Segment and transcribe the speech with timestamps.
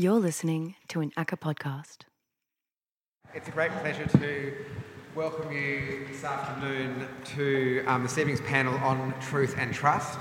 [0.00, 2.02] You're listening to an ACCA podcast.
[3.34, 4.54] It's a great pleasure to
[5.16, 10.20] welcome you this afternoon to um, this evening's panel on truth and trust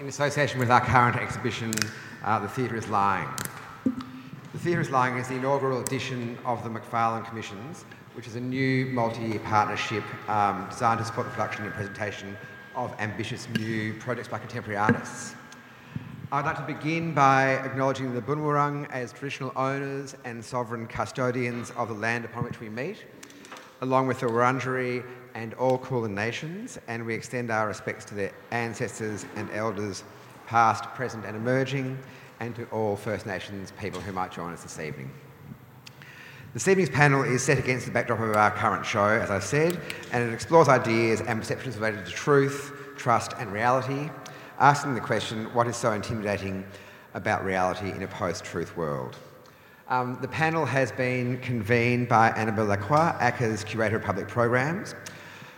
[0.00, 1.72] in association with our current exhibition,
[2.24, 3.28] uh, The Theatre is Lying.
[3.84, 7.84] The Theatre is Lying is the inaugural edition of the Macfarlane Commissions,
[8.14, 12.36] which is a new multi-year partnership um, designed to support the production and presentation
[12.74, 15.36] of ambitious new projects by contemporary artists.
[16.34, 21.88] I'd like to begin by acknowledging the Bunwurrung as traditional owners and sovereign custodians of
[21.88, 23.04] the land upon which we meet,
[23.82, 28.32] along with the Wurundjeri and all Kulin nations, and we extend our respects to their
[28.50, 30.04] ancestors and elders,
[30.46, 31.98] past, present, and emerging,
[32.40, 35.10] and to all First Nations people who might join us this evening.
[36.54, 39.78] This evening's panel is set against the backdrop of our current show, as I've said,
[40.12, 44.08] and it explores ideas and perceptions related to truth, trust, and reality
[44.58, 46.64] asking the question what is so intimidating
[47.14, 49.16] about reality in a post truth world?
[49.88, 54.94] Um, the panel has been convened by Annabelle Lacroix, ACCA's Curator of Public Programs,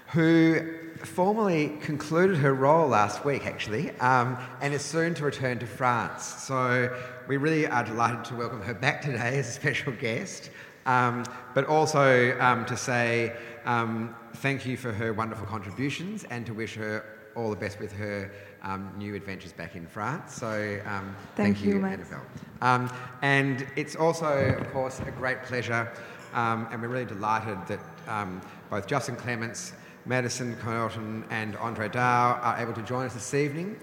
[0.09, 5.67] who formally concluded her role last week, actually, um, and is soon to return to
[5.67, 6.25] France.
[6.25, 6.95] So
[7.29, 10.51] we really are delighted to welcome her back today as a special guest,
[10.87, 13.35] um, but also um, to say
[13.65, 17.05] um, thank you for her wonderful contributions and to wish her
[17.37, 18.31] all the best with her
[18.65, 20.35] um, new adventures back in France.
[20.35, 22.27] So um, thank, thank, you, you Annabelle.
[22.61, 22.91] Um,
[23.23, 25.93] and it's also, of course, a great pleasure,
[26.33, 28.41] um, and we're really delighted that um,
[28.71, 29.75] both Justin Clemens,
[30.07, 33.79] Maddison Connaughton, and Andre Dao are able to join us this evening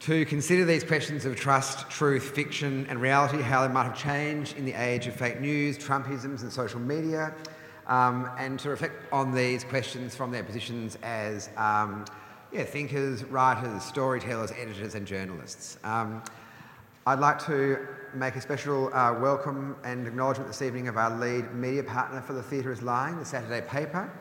[0.00, 4.56] to consider these questions of trust, truth, fiction, and reality, how they might have changed
[4.56, 7.32] in the age of fake news, Trumpisms, and social media.
[7.86, 12.04] Um, and to reflect on these questions from their positions as um,
[12.52, 15.78] yeah, thinkers, writers, storytellers, editors, and journalists.
[15.84, 16.22] Um,
[17.06, 21.54] I'd like to make a special uh, welcome and acknowledgement this evening of our lead
[21.54, 24.12] media partner for The Theatre is Lying, the Saturday paper,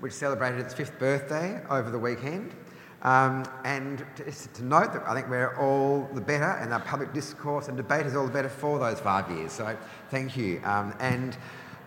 [0.00, 2.54] which celebrated its fifth birthday over the weekend.
[3.02, 7.12] Um, and to, to, note that I think we're all the better, and our public
[7.12, 9.52] discourse and debate is all the better for those five years.
[9.52, 9.76] So
[10.10, 10.62] thank you.
[10.64, 11.36] Um, and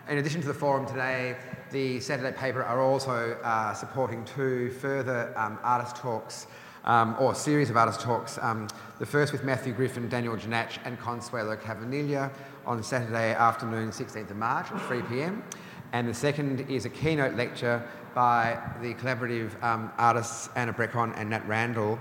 [0.08, 1.38] in addition to the forum today,
[1.72, 6.48] the Saturday paper are also uh, supporting two further um, artist talks,
[6.86, 8.40] um, or series of artist talks.
[8.42, 8.68] Um,
[9.00, 12.32] the first with Matthew Griffin, Daniel Jenatsch, and Consuelo Cavaniglia
[12.66, 15.44] on Saturday afternoon, 16th of March at 3 pm.
[15.94, 21.30] And the second is a keynote lecture by the collaborative um, artists Anna Breckon and
[21.30, 22.00] Nat Randall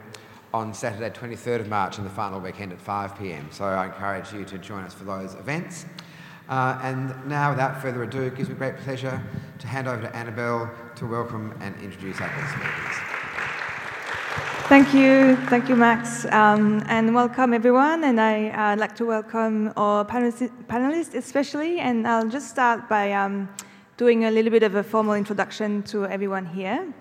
[0.54, 3.48] on Saturday, 23rd of March, in the final weekend at 5 pm.
[3.50, 5.87] So I encourage you to join us for those events.
[6.49, 9.21] Uh, and now, without further ado, it gives me great pleasure
[9.59, 13.17] to hand over to Annabelle to welcome and introduce our guest speakers.
[14.69, 18.05] Thank you, thank you, Max, um, and welcome everyone.
[18.05, 21.79] And I, uh, like to welcome our panelists, especially.
[21.79, 23.49] And I'll just start by um,
[23.97, 26.93] doing a little bit of a formal introduction to everyone here.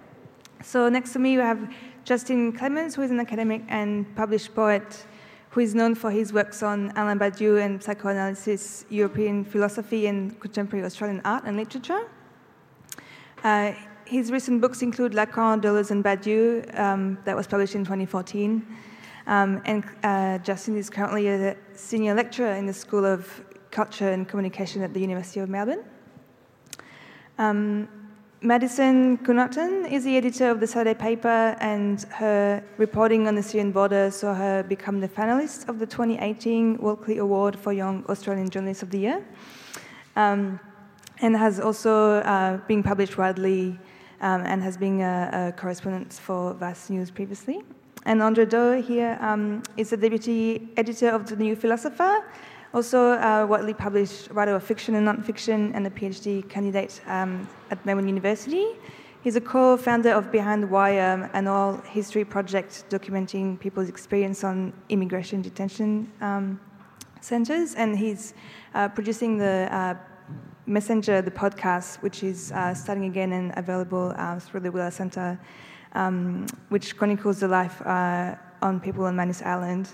[0.64, 1.72] So next to me, we have
[2.04, 5.06] Justin Clemens, who is an academic and published poet
[5.56, 10.86] who is known for his works on Alain Badiou and psychoanalysis, European philosophy, and contemporary
[10.86, 12.02] Australian art and literature.
[13.42, 13.72] Uh,
[14.04, 18.68] his recent books include Lacan, Deleuze, and Badiou, um, that was published in 2014.
[19.28, 24.28] Um, and uh, Justin is currently a senior lecturer in the School of Culture and
[24.28, 25.86] Communication at the University of Melbourne.
[27.38, 27.88] Um,
[28.46, 33.72] Maddison Connaughton is the editor of the Saturday paper, and her reporting on the Syrian
[33.72, 38.84] border saw her become the finalist of the 2018 Walkley Award for Young Australian Journalist
[38.84, 39.26] of the Year,
[40.16, 40.60] um,
[41.22, 43.80] and has also uh, been published widely
[44.22, 47.64] um, and has been a, a, correspondent for Vice News previously.
[48.06, 52.24] And Andre Dao here um, is the deputy editor of The New Philosopher
[52.76, 57.84] also, uh, widely published writer of fiction and non-fiction, and a PhD candidate um, at
[57.86, 58.68] Melbourne University.
[59.24, 64.74] He's a co-founder of Behind the Wire, an all history project documenting people's experience on
[64.90, 66.60] immigration detention um,
[67.22, 68.34] centers, and he's
[68.74, 69.96] uh, producing the uh,
[70.66, 75.40] Messenger, the podcast, which is uh, starting again and available uh, through the Wheeler Centre,
[75.94, 79.88] um, which chronicles the life uh, on people on Manus Island.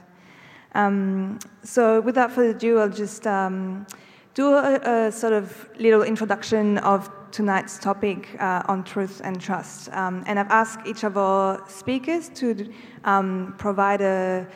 [0.74, 3.86] Um, so without further ado, I'll just um,
[4.34, 9.90] do a, a, sort of little introduction of tonight's topic uh, on truth and trust.
[9.94, 12.72] Um, and I've asked each of our speakers to
[13.04, 14.48] um, provide a,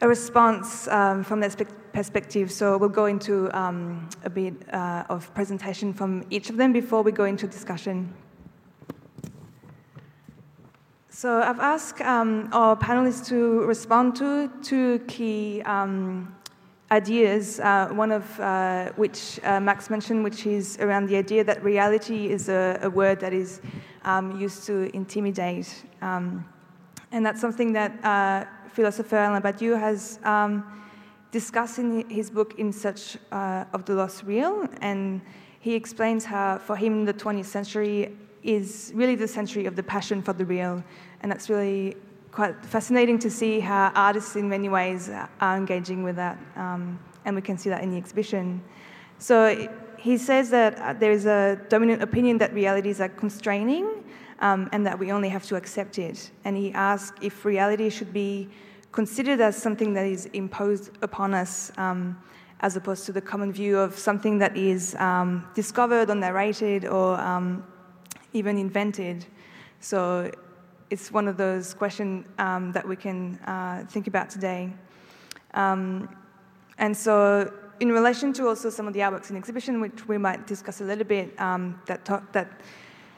[0.00, 1.50] a response um, from their
[1.92, 2.52] perspective.
[2.52, 7.02] So we'll go into um, a bit uh, of presentation from each of them before
[7.02, 8.12] we go into discussion.
[11.16, 16.36] So I've asked um, our panelists to respond to two key um,
[16.90, 21.64] ideas, uh, one of uh, which uh, Max mentioned, which is around the idea that
[21.64, 23.62] reality is a, a word that is
[24.04, 25.86] um, used to intimidate.
[26.02, 26.44] Um,
[27.12, 30.84] and that's something that uh, philosopher Alain Badiou has um,
[31.30, 34.68] discussed in his book In Search uh, of the Lost Real.
[34.82, 35.22] And
[35.60, 38.14] he explains how, for him, the 20th century
[38.46, 40.82] is really the century of the passion for the real.
[41.20, 41.96] And that's really
[42.30, 45.10] quite fascinating to see how artists, in many ways,
[45.40, 46.38] are engaging with that.
[46.54, 48.62] Um, and we can see that in the exhibition.
[49.18, 54.04] So he says that uh, there is a dominant opinion that realities are constraining
[54.40, 56.30] um, and that we only have to accept it.
[56.44, 58.48] And he asks if reality should be
[58.92, 61.72] considered as something that is imposed upon us.
[61.76, 62.22] Um,
[62.60, 67.20] as opposed to the common view of something that is um, discovered or narrated or
[67.20, 67.62] um,
[68.36, 69.24] even invented.
[69.80, 70.30] So
[70.90, 74.72] it's one of those questions um, that we can uh, think about today.
[75.54, 76.08] Um,
[76.78, 80.46] and so, in relation to also some of the artworks in exhibition, which we might
[80.46, 82.60] discuss a little bit, um, that talk, that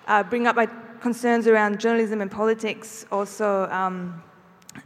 [0.07, 0.67] uh, bring up my
[1.01, 4.23] concerns around journalism and politics, also, um,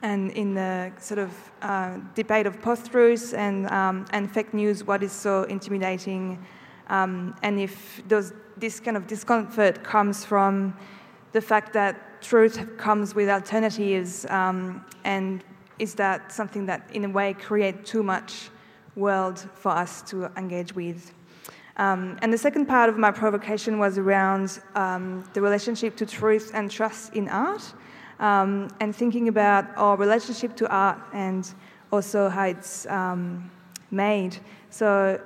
[0.00, 1.31] and in the sort of
[1.61, 6.43] uh, debate of post-truths and um, and fake news, what is so intimidating,
[6.88, 8.32] um, and if those
[8.62, 10.73] this kind of discomfort comes from
[11.32, 15.43] the fact that truth comes with alternatives, um, and
[15.81, 18.50] is that something that, in a way, create too much
[18.94, 21.12] world for us to engage with?
[21.76, 26.53] Um, and the second part of my provocation was around um, the relationship to truth
[26.55, 27.64] and trust in art,
[28.20, 31.53] um, and thinking about our relationship to art and
[31.91, 33.50] also how it's um,
[33.91, 34.38] made.
[34.70, 35.20] So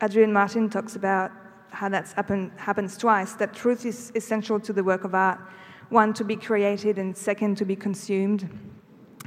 [0.00, 1.32] Adrian Martin talks about
[1.76, 5.38] how that happen, happens twice, that truth is essential to the work of art,
[5.90, 8.48] one, to be created, and second, to be consumed.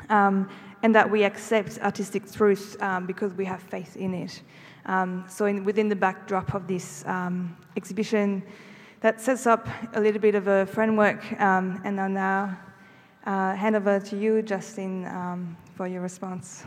[0.09, 0.49] Um,
[0.81, 4.41] and that we accept artistic truth um, because we have faith in it.
[4.85, 8.41] Um, so, in, within the backdrop of this um, exhibition,
[9.01, 12.57] that sets up a little bit of a framework, um, and I'll now
[13.25, 16.63] uh, hand over to you, Justin, um, for your response.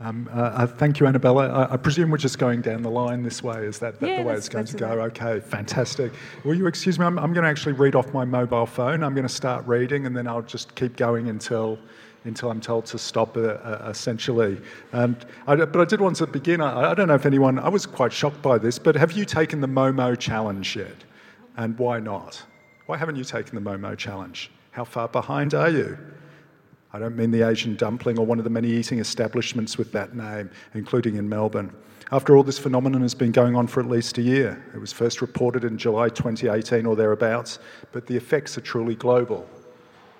[0.00, 1.48] Um, uh, uh, thank you, Annabella.
[1.48, 3.64] I, I, presume we're just going down the line this way.
[3.64, 5.00] Is that, that yeah, the way it's going to go?
[5.02, 6.12] Okay, fantastic.
[6.44, 7.06] Will you excuse me?
[7.06, 9.04] I'm, I'm, going to actually read off my mobile phone.
[9.04, 11.78] I'm going to start reading, and then I'll just keep going until
[12.24, 13.36] until I'm told to stop.
[13.36, 14.60] Uh, uh, essentially,
[14.92, 16.60] and I, but I did want to begin.
[16.60, 17.60] I, I don't know if anyone.
[17.60, 21.04] I was quite shocked by this, but have you taken the Momo challenge yet?
[21.56, 22.42] And why not?
[22.86, 24.50] Why haven't you taken the Momo challenge?
[24.72, 25.98] How far behind are you?
[26.92, 30.14] I don't mean the Asian dumpling or one of the many eating establishments with that
[30.14, 31.72] name, including in Melbourne.
[32.10, 34.62] After all, this phenomenon has been going on for at least a year.
[34.74, 37.58] It was first reported in July 2018 or thereabouts,
[37.90, 39.48] but the effects are truly global.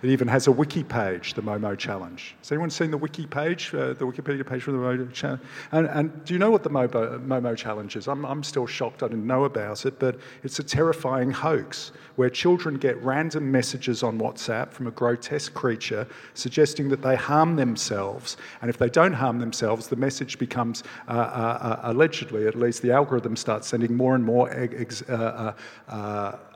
[0.03, 2.35] It even has a wiki page, the Momo Challenge.
[2.41, 5.41] Has anyone seen the wiki page, uh, the Wikipedia page for the Momo Challenge?
[5.71, 8.09] And, and, do you know what the Momo, Momo Challenge is?
[8.09, 12.29] I'm, I'm still shocked I didn't know about it, but it's a terrifying hoax where
[12.29, 18.37] children get random messages on WhatsApp from a grotesque creature suggesting that they harm themselves.
[18.61, 22.83] And if they don't harm themselves, the message becomes, uh, uh, uh allegedly at least,
[22.83, 25.03] the algorithm starts sending more and more ex-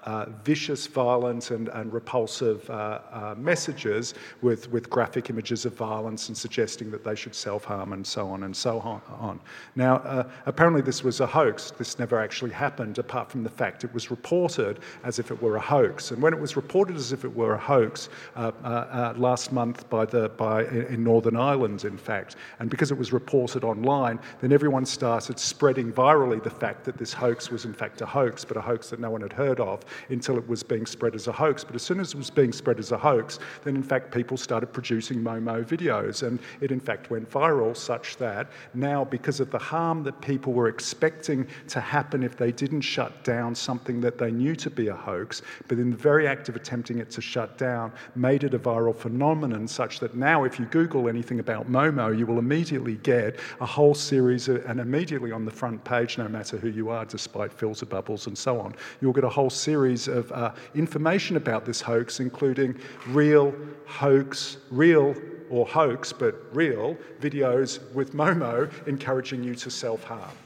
[0.07, 6.29] uh, vicious, violence and, and repulsive uh, uh, messages with, with graphic images of violence
[6.29, 9.41] and suggesting that they should self harm and so on and so on.
[9.75, 11.73] Now, uh, apparently, this was a hoax.
[11.73, 15.57] This never actually happened, apart from the fact it was reported as if it were
[15.57, 16.13] a hoax.
[16.13, 20.05] And when it was reported as if it were a hoax uh, last month by
[20.05, 24.87] the, by, in Northern Ireland, in fact, and because it was reported online, then everyone
[24.87, 28.61] started spreading virally the fact that this hoax was in fact a hoax, but a
[28.61, 31.65] hoax that no one had heard of until it was being spread as a hoax.
[31.65, 34.37] But as soon as it was being spread as a hoax, then in fact people
[34.37, 36.27] started producing Momo videos.
[36.27, 40.53] And it in fact went viral, such that now, because of the harm that people
[40.53, 44.89] were expecting to happen if they didn't shut down something that they knew to be
[44.89, 48.55] a hoax, but in the very act of attempting it to shut down, made it
[48.55, 52.97] a viral phenomenon, such that now if you Google anything about Momo, you will immediately
[52.97, 56.91] get a whole series, of, and immediately on the front page, no matter who you
[56.91, 60.53] are, despite filter bubbles and so on, you'll get a whole series series of uh,
[60.75, 62.75] information about this hoax, including
[63.09, 63.55] real
[63.87, 65.15] hoax, real
[65.49, 70.37] or hoax, but real videos with Momo encouraging you to self harm.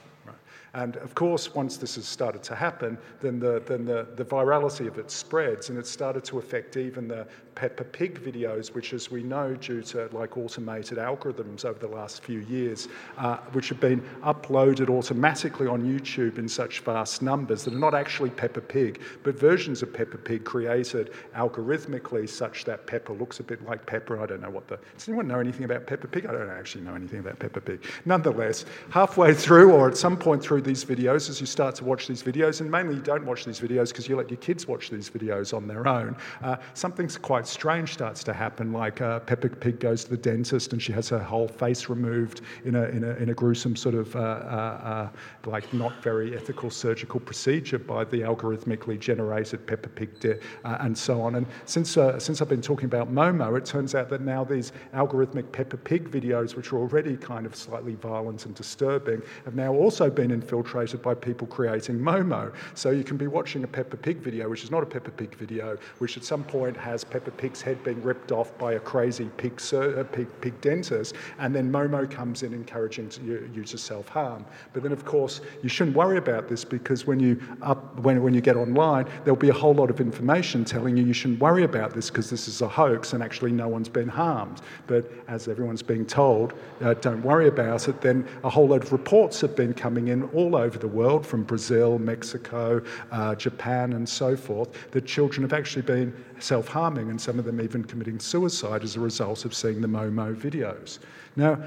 [0.75, 4.87] And of course, once this has started to happen, then the, then the, the virality
[4.87, 9.11] of it spreads and it started to affect even the Peppa Pig videos, which, as
[9.11, 12.89] we know, due to like automated algorithms over the last few years,
[13.19, 17.95] uh, which have been uploaded automatically on YouTube in such vast numbers that are not
[17.95, 23.43] actually Peppa Pig, but versions of Peppa Pig created algorithmically such that Peppa looks a
[23.43, 24.21] bit like Peppa.
[24.21, 24.79] I don't know what the.
[24.97, 26.27] Does anyone know anything about Peppa Pig?
[26.27, 27.85] I don't actually know anything about Peppa Pig.
[28.05, 32.07] Nonetheless, halfway through or at some point through these videos, as you start to watch
[32.07, 34.91] these videos, and mainly you don't watch these videos because you let your kids watch
[34.91, 39.49] these videos on their own, uh, something's quite strange starts to happen, like uh, Peppa
[39.49, 43.05] Pig goes to the dentist and she has her whole face removed in a, in
[43.05, 47.79] a, in a gruesome sort of, uh, uh, uh like, not very ethical surgical procedure
[47.79, 51.35] by the algorithmically generated Peppa Pig de- uh, and so on.
[51.35, 54.73] And since, uh, since I've been talking about Momo, it turns out that now these
[54.95, 59.75] algorithmic Peppa Pig videos, which are already kind of slightly violent and disturbing, have now
[59.75, 62.53] also been infiltrated by people creating Momo.
[62.75, 65.35] So you can be watching a Peppa Pig video, which is not a Peppa Pig
[65.35, 69.31] video, which at some point has Peppa Pig's head being ripped off by a crazy
[69.37, 74.45] pig, sur- pig, pig dentist, and then Momo comes in encouraging you, you to self-harm.
[74.73, 78.35] But then, of course, you shouldn't worry about this because when you, up, when, when
[78.35, 81.65] you get online, there'll be a whole lot of information telling you you shouldn't worry
[81.65, 84.61] about this because this is a hoax and actually no one's been harmed.
[84.87, 88.93] But as everyone's being told, uh, don't worry about it, then a whole lot of
[88.93, 94.09] reports have been coming in all over the world from Brazil, Mexico, uh, Japan, and
[94.09, 98.19] so forth that children have actually been self harming and some of them even committing
[98.19, 100.99] suicide as a result of seeing the Momo videos.
[101.37, 101.59] Now,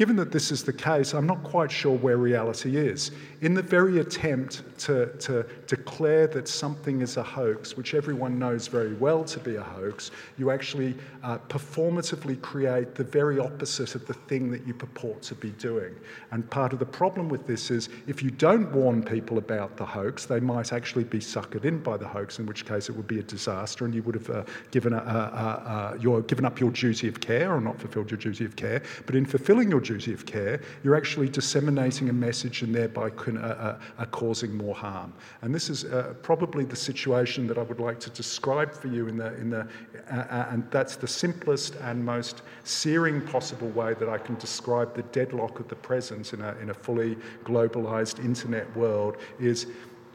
[0.00, 3.10] Given that this is the case, I'm not quite sure where reality is.
[3.42, 8.66] In the very attempt to, to declare that something is a hoax, which everyone knows
[8.66, 14.04] very well to be a hoax, you actually uh, performatively create the very opposite of
[14.08, 15.94] the thing that you purport to be doing.
[16.32, 19.86] And part of the problem with this is if you don't warn people about the
[19.86, 23.06] hoax, they might actually be suckered in by the hoax, in which case it would
[23.06, 26.58] be a disaster and you would have uh, given, a, a, a, your, given up
[26.58, 28.82] your duty of care or not fulfilled your duty of care.
[29.06, 33.38] But in fulfilling your duty of care, you're actually disseminating a message and thereby uh,
[33.38, 35.12] uh, uh, causing more harm.
[35.42, 39.08] And this is uh, probably the situation that I would like to describe for you
[39.08, 39.68] in the, in the
[40.10, 44.94] uh, uh, and that's the simplest and most searing possible way that I can describe
[44.94, 49.66] the deadlock of the present in a, in a fully globalized internet world is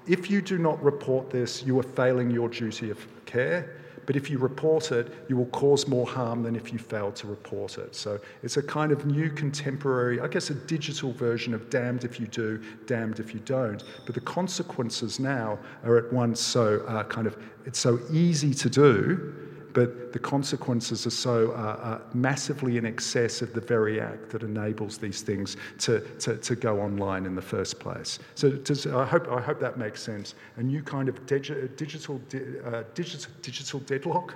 [0.08, 3.76] if you do not report this, you are failing your duty of care
[4.06, 7.28] but if you report it, you will cause more harm than if you fail to
[7.28, 7.96] report it.
[7.96, 12.20] So it's a kind of new contemporary, I guess, a digital version of damned if
[12.20, 13.84] you do, damned if you don't.
[14.06, 18.70] But the consequences now are at once so uh, kind of, it's so easy to
[18.70, 19.45] do
[19.76, 24.42] but the consequences are so uh, uh, massively in excess of the very act that
[24.42, 28.20] enables these things to, to, to go online in the first place.
[28.36, 30.34] So does, I, hope, I hope that makes sense.
[30.56, 32.22] A new kind of digi- digital,
[32.66, 34.34] uh, digital, digital deadlock?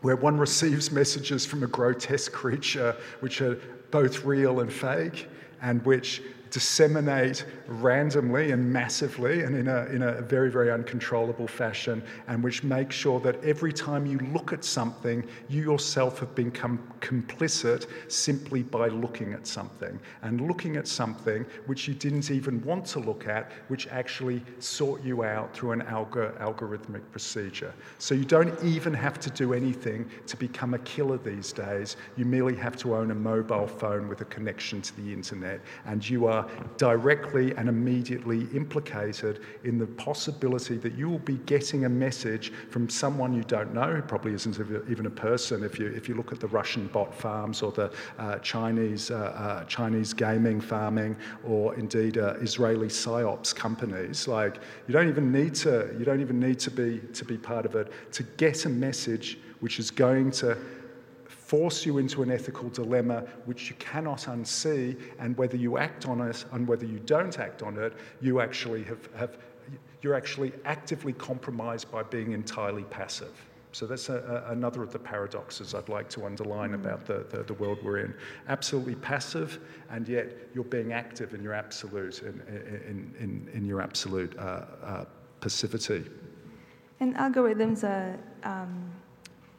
[0.00, 3.56] Where one receives messages from a grotesque creature which are
[3.90, 5.28] both real and fake,
[5.60, 12.02] and which disseminate randomly and massively and in a, in a very, very uncontrollable fashion,
[12.28, 16.78] and which makes sure that every time you look at something, you yourself have become
[17.00, 19.98] complicit simply by looking at something.
[20.20, 25.02] And looking at something which you didn't even want to look at, which actually sort
[25.02, 27.72] you out through an algor- algorithmic procedure.
[27.98, 31.96] So you don't even have to do anything to become a killer these days.
[32.18, 36.06] You merely have to own a mobile phone with a connection to the internet, and
[36.06, 36.41] you are
[36.76, 42.88] directly and immediately implicated in the possibility that you will be getting a message from
[42.88, 44.58] someone you don't know, who probably isn't
[44.88, 45.62] even a person.
[45.64, 49.14] If you, if you look at the Russian bot farms or the uh, Chinese, uh,
[49.14, 55.54] uh, Chinese gaming farming or indeed uh, Israeli psyops companies, like you don't even need
[55.56, 58.68] to, you don't even need to be, to be part of it to get a
[58.68, 60.58] message which is going to
[61.52, 66.18] force you into an ethical dilemma which you cannot unsee, and whether you act on
[66.22, 67.92] it and whether you don't act on it,
[68.22, 69.36] you actually have, have
[70.00, 73.34] you're actually actively compromised by being entirely passive.
[73.72, 77.42] So that's a, a, another of the paradoxes I'd like to underline about the, the,
[77.42, 78.14] the, world we're in.
[78.48, 79.58] Absolutely passive,
[79.90, 82.40] and yet you're being active in your absolute, in,
[82.88, 85.04] in, in, in your absolute uh, uh,
[85.40, 86.06] passivity.
[87.00, 88.90] And algorithms are um,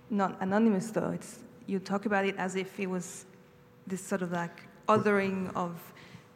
[0.09, 1.11] not anonymous, though.
[1.11, 3.25] It's you talk about it as if it was
[3.87, 5.75] this sort of like othering of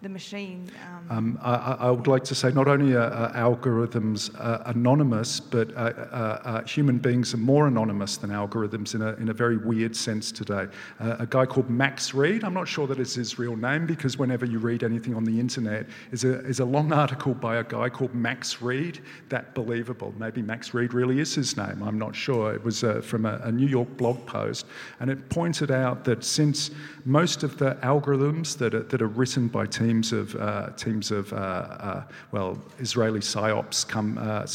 [0.02, 0.70] the machine.
[1.10, 1.54] Um, Um, I,
[1.88, 6.42] I- would like to say not only are, are algorithms uh, anonymous, but uh, uh,
[6.44, 10.32] uh, human beings are more anonymous than algorithms in a, in a very weird sense
[10.32, 10.68] today.
[11.00, 14.20] Uh, a guy called Max Read, I'm not sure that it's his real name because
[14.20, 17.64] whenever you read anything on the internet, is a, is a long article by a
[17.64, 19.00] guy called Max Read.
[19.30, 20.14] That believable.
[20.20, 22.54] Maybe Max Read really is his name, I'm not sure.
[22.54, 24.68] It was uh, from a, a New York blog post,
[25.00, 26.70] and it pointed out that since
[27.06, 31.32] most of the algorithms that are, that are written by teams of uh, teams of
[31.32, 34.46] uh, uh, well Israeli psyops, com, uh,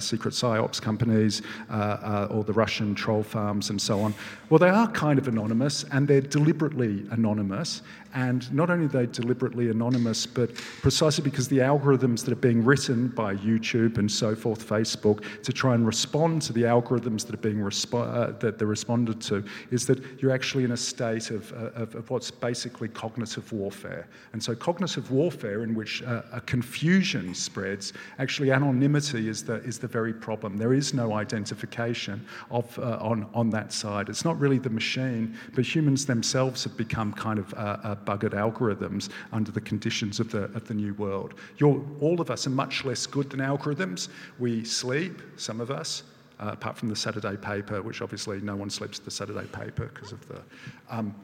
[0.00, 1.42] secret psyops companies,
[2.30, 4.14] or the Russian troll farms and so on.
[4.50, 7.82] Well, they are kind of anonymous, and they're deliberately anonymous.
[8.14, 12.64] And not only are they deliberately anonymous, but precisely because the algorithms that are being
[12.64, 17.34] written by YouTube and so forth, Facebook, to try and respond to the algorithms that
[17.34, 21.52] are being uh, that they're responded to, is that you're actually in a state of,
[21.52, 24.06] uh, of, of what's basically cognitive warfare.
[24.32, 29.78] And so, cognitive warfare, in which uh, a confusion spreads, actually anonymity is the is
[29.78, 30.56] the very problem.
[30.56, 34.08] There is no identification of uh, on on that side.
[34.08, 37.54] It's not really the machine, but humans themselves have become kind of
[38.04, 41.34] buggered algorithms under the conditions of the of the new world.
[41.58, 44.08] You're, all of us are much less good than algorithms.
[44.38, 46.04] We sleep, some of us.
[46.40, 50.10] Uh, apart from the Saturday paper, which obviously no one sleeps the Saturday paper because
[50.10, 50.42] of the
[50.90, 51.14] um,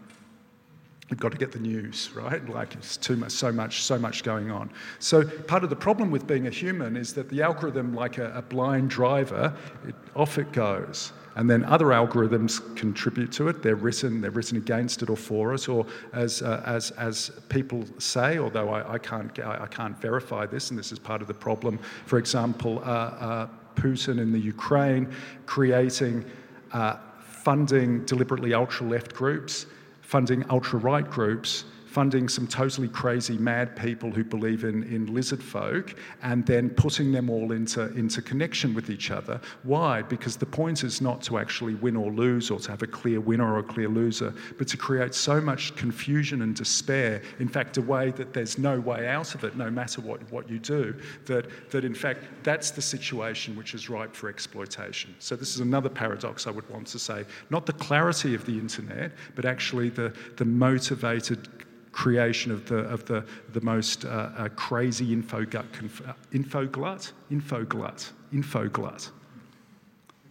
[1.11, 2.47] We've got to get the news, right?
[2.49, 4.71] Like it's too much, so much, so much going on.
[4.99, 8.31] So part of the problem with being a human is that the algorithm, like a,
[8.35, 9.57] a blind driver,
[9.87, 11.13] it, off it goes.
[11.39, 13.63] And then other algorithms contribute to it.
[13.63, 17.87] They're written, they're written against it or for it, or as, uh, as, as people
[17.99, 21.29] say, although I, I, can't, I, I can't verify this, and this is part of
[21.29, 21.79] the problem.
[22.07, 25.09] For example, uh, uh, Putin in the Ukraine
[25.47, 26.25] creating,
[26.73, 29.67] uh, funding deliberately ultra left groups
[30.09, 35.43] funding ultra right groups, funding some totally crazy mad people who believe in, in lizard
[35.43, 39.41] folk, and then putting them all into, into connection with each other.
[39.63, 40.03] Why?
[40.03, 43.21] Because the point is not to actually win or lose or to have a clear
[43.21, 47.79] winner or a clear loser, but to create so much confusion and despair, in fact,
[47.79, 50.95] a way that there's no way out of it, no matter what, what you do,
[51.25, 55.15] that, that in fact that's the situation which is ripe for exploitation.
[55.19, 57.25] So, this is another paradox I would want to say.
[57.51, 61.58] Not the clarity of the internet, but actually the, the motivated
[61.99, 63.25] creation of the, of the,
[63.55, 69.11] the most uh, uh, crazy info gut conf- uh, info glut, info glut, info glut,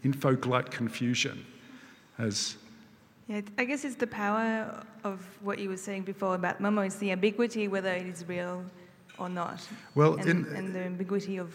[0.02, 1.46] info glut confusion
[2.20, 2.56] as
[3.28, 6.86] yeah, I guess it's the power of what you were saying before about Momo.
[6.86, 8.64] It's the ambiguity whether it is real
[9.20, 9.60] or not.
[9.94, 11.54] Well, and, in- and the ambiguity of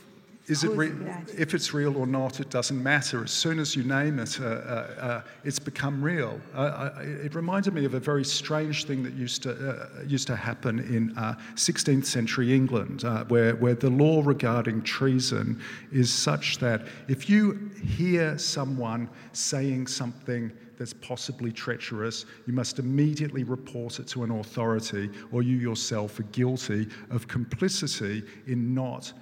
[0.49, 0.93] Is it re-
[1.39, 3.23] if it's real or not, it doesn't matter.
[3.23, 6.41] As soon as you name it, uh, uh, uh, it's become real.
[6.53, 10.27] Uh, I, it reminded me of a very strange thing that used to, uh, used
[10.27, 15.61] to happen in uh, 16th century England, uh, where, where the law regarding treason
[15.93, 23.45] is such that if you hear someone saying something that's possibly treacherous, you must immediately
[23.45, 29.13] report it to an authority, or you yourself are guilty of complicity in not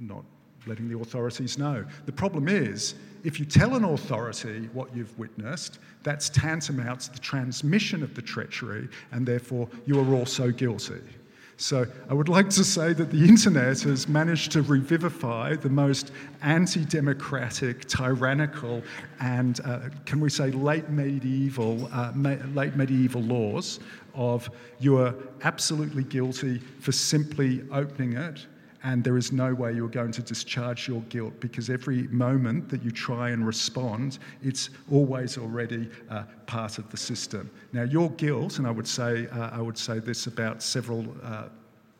[0.00, 0.24] not
[0.66, 1.84] letting the authorities know.
[2.06, 7.18] The problem is, if you tell an authority what you've witnessed, that's tantamount to the
[7.18, 11.00] transmission of the treachery, and therefore you are also guilty.
[11.56, 16.10] So I would like to say that the internet has managed to revivify the most
[16.40, 18.82] anti democratic, tyrannical,
[19.20, 23.78] and uh, can we say late medieval, uh, ma- late medieval laws
[24.14, 28.46] of you are absolutely guilty for simply opening it
[28.82, 32.82] and there is no way you're going to discharge your guilt because every moment that
[32.82, 37.50] you try and respond, it's always already uh, part of the system.
[37.72, 41.06] Now, your guilt, and I would say, uh, I would say this about several.
[41.22, 41.44] Uh,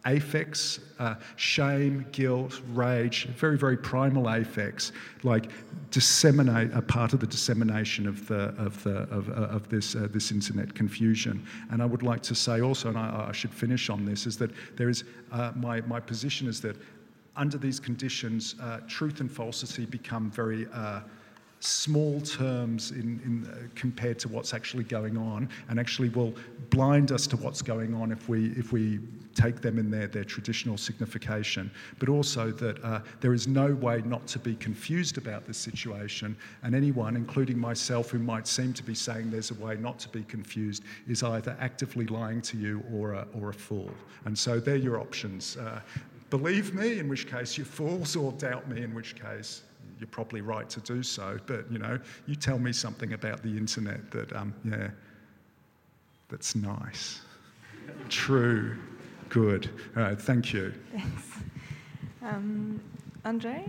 [0.04, 5.50] affects, uh, shame, guilt, rage, very, very primal affects, like
[5.90, 10.08] disseminate, a part of the dissemination of, the, of, the, of, uh, of this, uh,
[10.10, 11.46] this internet confusion.
[11.70, 14.38] And I would like to say also, and I, I should finish on this, is
[14.38, 16.76] that there is, uh, my, my position is that
[17.36, 21.00] under these conditions, uh, truth and falsity become very uh,
[21.60, 26.34] small terms in, in, uh, compared to what's actually going on, and actually will
[26.70, 28.98] blind us to what's going on if we, if we
[29.34, 31.70] take them in their, their traditional signification.
[31.98, 36.36] But also that uh, there is no way not to be confused about this situation,
[36.62, 40.08] and anyone, including myself, who might seem to be saying there's a way not to
[40.08, 43.90] be confused, is either actively lying to you or a, or a fool.
[44.24, 45.56] And so they're your options.
[45.58, 45.80] Uh,
[46.30, 49.62] believe me, in which case you're fools, or doubt me, in which case
[50.00, 51.38] you're probably right to do so.
[51.46, 54.88] But you know, you tell me something about the internet that, um, yeah,
[56.28, 57.20] that's nice,
[58.08, 58.76] true,
[59.30, 59.70] Good.
[59.96, 60.74] All right, thank you.
[62.22, 62.80] Um,
[63.24, 63.64] Andre?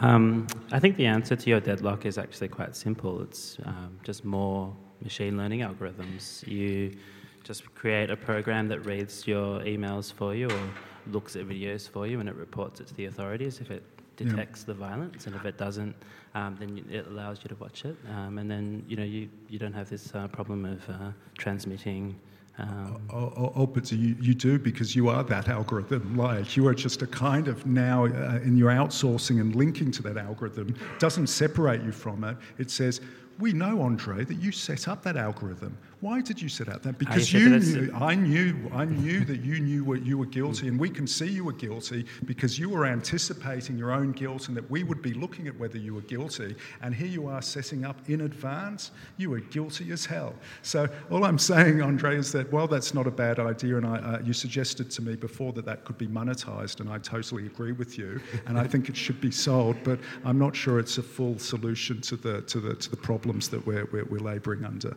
[0.00, 3.22] Um, I think the answer to your deadlock is actually quite simple.
[3.22, 6.46] It's um, just more machine learning algorithms.
[6.46, 6.94] You
[7.42, 10.70] just create a program that reads your emails for you or
[11.06, 13.82] looks at videos for you and it reports it to the authorities if it
[14.24, 14.66] detects yeah.
[14.66, 15.94] the violence and if it doesn't
[16.34, 19.58] um, then it allows you to watch it um, and then you know you, you
[19.58, 22.14] don't have this uh, problem of uh, transmitting
[22.60, 26.16] um, oh, oh, oh, but you, you do because you are that algorithm.
[26.16, 30.02] Like you are just a kind of now uh, in your outsourcing and linking to
[30.02, 32.36] that algorithm doesn't separate you from it.
[32.58, 33.00] It says,
[33.38, 35.78] we know, Andre, that you set up that algorithm.
[36.00, 36.98] Why did you set out that?
[36.98, 40.80] Because you knew, I knew, I knew that you knew what you were guilty, and
[40.80, 44.68] we can see you were guilty because you were anticipating your own guilt, and that
[44.70, 46.56] we would be looking at whether you were guilty.
[46.80, 48.92] And here you are setting up in advance.
[49.18, 50.34] You were guilty as hell.
[50.62, 53.98] So all I'm saying, Andre, is that well, that's not a bad idea, and I,
[53.98, 57.72] uh, you suggested to me before that that could be monetized, and I totally agree
[57.72, 61.02] with you, and I think it should be sold, but I'm not sure it's a
[61.02, 64.94] full solution to the to the to the problems that we're we're, we're labouring under.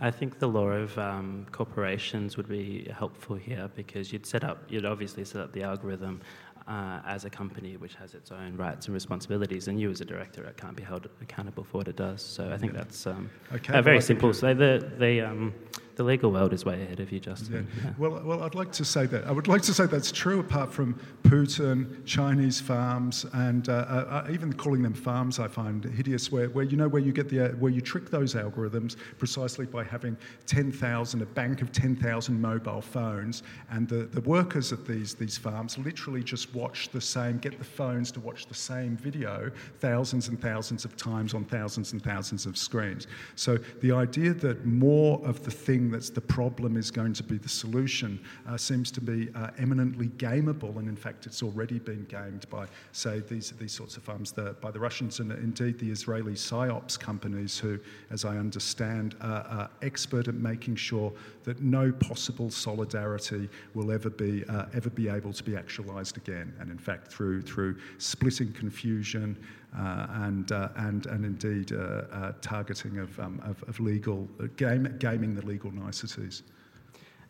[0.00, 4.58] I think the law of um, corporations would be helpful here because you'd set up,
[4.68, 6.20] you'd obviously set up the algorithm
[6.68, 10.04] uh, as a company which has its own rights and responsibilities, and you as a
[10.04, 12.22] director it can't be held accountable for what it does.
[12.22, 14.32] So I think that's um, okay, uh, very simple.
[14.34, 15.54] So the, the, um,
[15.98, 17.66] the legal world is way ahead of you, Justin.
[17.76, 17.84] Yeah.
[17.84, 17.92] Yeah.
[17.98, 19.26] Well, well, I'd like to say that.
[19.26, 24.24] I would like to say that's true, apart from Putin, Chinese farms, and uh, uh,
[24.24, 26.30] uh, even calling them farms, I find hideous.
[26.30, 29.66] Where, where you know where you get the uh, where you trick those algorithms precisely
[29.66, 35.16] by having 10,000, a bank of 10,000 mobile phones, and the, the workers at these
[35.16, 39.50] these farms literally just watch the same, get the phones to watch the same video
[39.80, 43.08] thousands and thousands of times on thousands and thousands of screens.
[43.34, 47.38] So the idea that more of the thing that's the problem is going to be
[47.38, 52.04] the solution uh, seems to be uh, eminently gameable, and in fact, it's already been
[52.04, 55.90] gamed by, say, these, these sorts of farms, the, by the Russians and indeed the
[55.90, 57.78] Israeli psyops companies, who,
[58.10, 61.12] as I understand, are, expert at making sure
[61.44, 66.52] that no possible solidarity will ever be, uh, ever be able to be actualized again.
[66.60, 69.36] And in fact, through, through splitting confusion,
[69.74, 75.44] and, uh, and, and indeed uh, targeting of, um, of, of, legal, game, gaming the
[75.44, 76.42] legal niceties.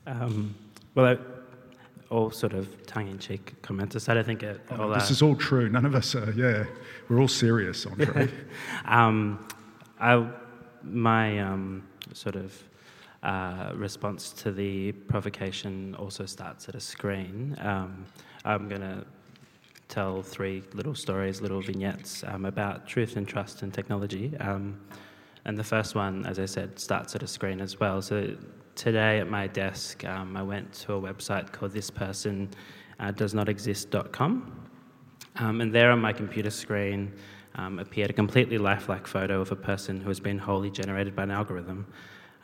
[0.06, 0.54] Um,
[0.94, 1.18] well, I,
[2.10, 5.68] all sort of tongue-in-cheek comments aside, I think it, oh, this is all true.
[5.68, 6.32] None of us are.
[6.32, 6.64] Yeah,
[7.08, 8.30] we're all serious, Andre.
[8.86, 9.46] um,
[10.00, 10.26] I,
[10.82, 12.62] my um, sort of
[13.22, 17.56] uh, response to the provocation also starts at a screen.
[17.60, 18.06] Um,
[18.44, 19.04] I'm going to
[19.88, 24.36] tell three little stories, little vignettes um, about truth and trust and technology.
[24.38, 24.78] Um,
[25.44, 28.02] and the first one, as I said, starts at a screen as well.
[28.02, 28.36] So
[28.74, 34.52] today at my desk, um, I went to a website called thispersondoesnotexist.com.
[34.52, 37.12] Uh, um, and there on my computer screen
[37.54, 41.22] um, appeared a completely lifelike photo of a person who has been wholly generated by
[41.22, 41.86] an algorithm.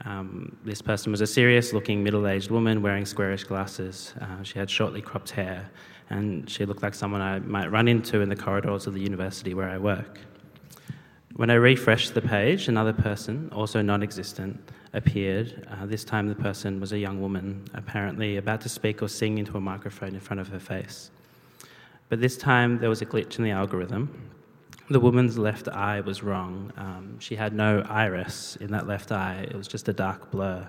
[0.05, 4.13] Um, this person was a serious looking middle aged woman wearing squarish glasses.
[4.21, 5.71] Uh, she had shortly cropped hair
[6.11, 9.55] and she looked like someone I might run into in the corridors of the university
[9.55, 10.21] where I work.
[11.37, 15.67] When I refreshed the page, another person, also non existent, appeared.
[15.69, 19.39] Uh, this time, the person was a young woman, apparently about to speak or sing
[19.39, 21.11] into a microphone in front of her face.
[22.09, 24.31] But this time, there was a glitch in the algorithm.
[24.91, 26.73] The woman's left eye was wrong.
[26.77, 30.69] Um, she had no iris in that left eye, it was just a dark blur,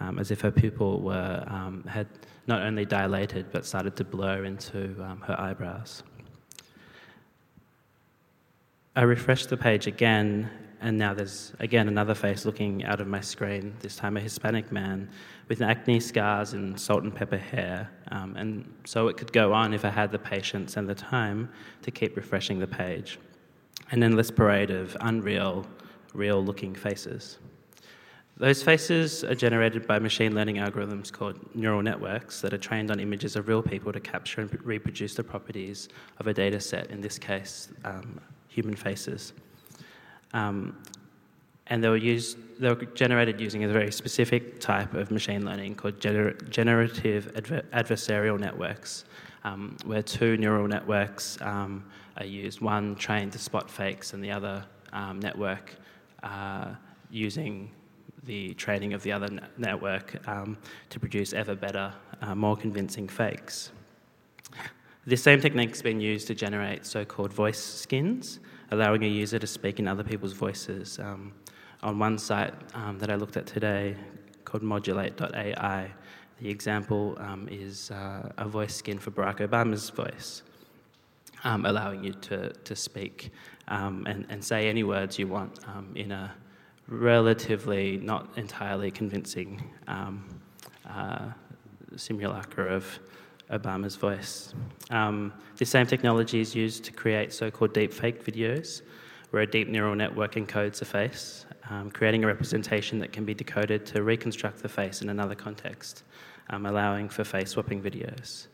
[0.00, 2.08] um, as if her pupil were, um, had
[2.46, 6.02] not only dilated but started to blur into um, her eyebrows.
[8.94, 10.50] I refreshed the page again,
[10.82, 14.70] and now there's again another face looking out of my screen, this time a Hispanic
[14.70, 15.08] man
[15.48, 17.90] with acne scars and salt and pepper hair.
[18.10, 21.48] Um, and so it could go on if I had the patience and the time
[21.82, 23.18] to keep refreshing the page.
[23.92, 25.66] An endless parade of unreal,
[26.12, 27.38] real looking faces.
[28.42, 32.98] Those faces are generated by machine learning algorithms called neural networks that are trained on
[32.98, 37.00] images of real people to capture and reproduce the properties of a data set, in
[37.00, 39.32] this case, um, human faces.
[40.32, 40.76] Um,
[41.68, 45.76] and they were, used, they were generated using a very specific type of machine learning
[45.76, 49.04] called gener- generative adver- adversarial networks,
[49.44, 51.84] um, where two neural networks um,
[52.16, 55.76] are used, one trained to spot fakes and the other um, network
[56.24, 56.74] uh,
[57.08, 57.70] using
[58.24, 60.56] the training of the other network um,
[60.90, 63.72] to produce ever better, uh, more convincing fakes.
[65.04, 68.38] This same technique has been used to generate so called voice skins,
[68.70, 70.98] allowing a user to speak in other people's voices.
[71.00, 71.32] Um,
[71.82, 73.96] on one site um, that I looked at today
[74.44, 75.90] called modulate.ai,
[76.40, 80.42] the example um, is uh, a voice skin for Barack Obama's voice,
[81.42, 83.32] um, allowing you to, to speak
[83.66, 85.58] um, and, and say any words you want
[85.96, 86.32] in a
[86.92, 90.24] relatively not entirely convincing um,
[90.88, 91.30] uh,
[91.96, 92.98] simulacra of
[93.50, 94.54] Obama's voice.
[94.90, 98.82] Um, this same technology is used to create so called deepfake videos,
[99.30, 103.34] where a deep neural network encodes a face, um, creating a representation that can be
[103.34, 106.04] decoded to reconstruct the face in another context,
[106.50, 108.48] um, allowing for face swapping videos.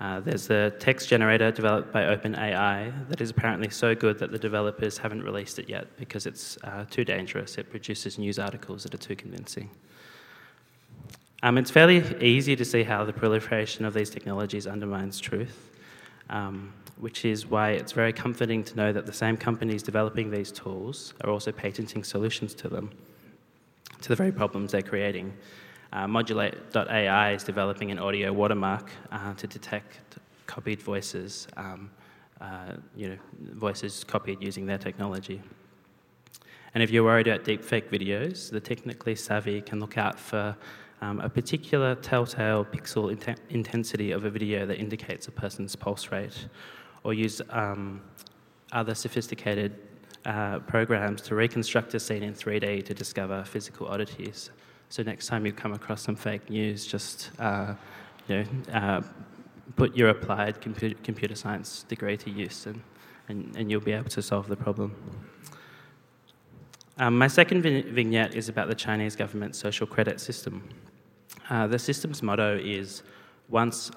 [0.00, 4.38] Uh, there's a text generator developed by OpenAI that is apparently so good that the
[4.38, 7.58] developers haven't released it yet because it's uh, too dangerous.
[7.58, 9.70] It produces news articles that are too convincing.
[11.42, 15.70] Um, it's fairly easy to see how the proliferation of these technologies undermines truth,
[16.30, 20.52] um, which is why it's very comforting to know that the same companies developing these
[20.52, 22.90] tools are also patenting solutions to them,
[24.00, 25.32] to the very problems they're creating.
[25.92, 31.90] Uh, Modulate.ai is developing an audio watermark uh, to detect copied voices, um,
[32.40, 33.18] uh, you know,
[33.52, 35.40] voices copied using their technology.
[36.74, 40.54] And if you're worried about deepfake videos, the technically savvy can look out for
[41.00, 46.10] um, a particular telltale pixel int- intensity of a video that indicates a person's pulse
[46.10, 46.48] rate,
[47.04, 48.02] or use um,
[48.72, 49.78] other sophisticated
[50.26, 54.50] uh, programs to reconstruct a scene in 3D to discover physical oddities.
[54.90, 57.74] So next time you come across some fake news, just uh,
[58.26, 59.02] you know, uh,
[59.76, 62.80] put your applied computer, computer science degree to use, and,
[63.28, 64.94] and, and you'll be able to solve the problem.
[66.96, 70.68] Um, my second vignette is about the Chinese government's social credit system.
[71.50, 73.02] Uh, the system's motto is
[73.48, 73.90] once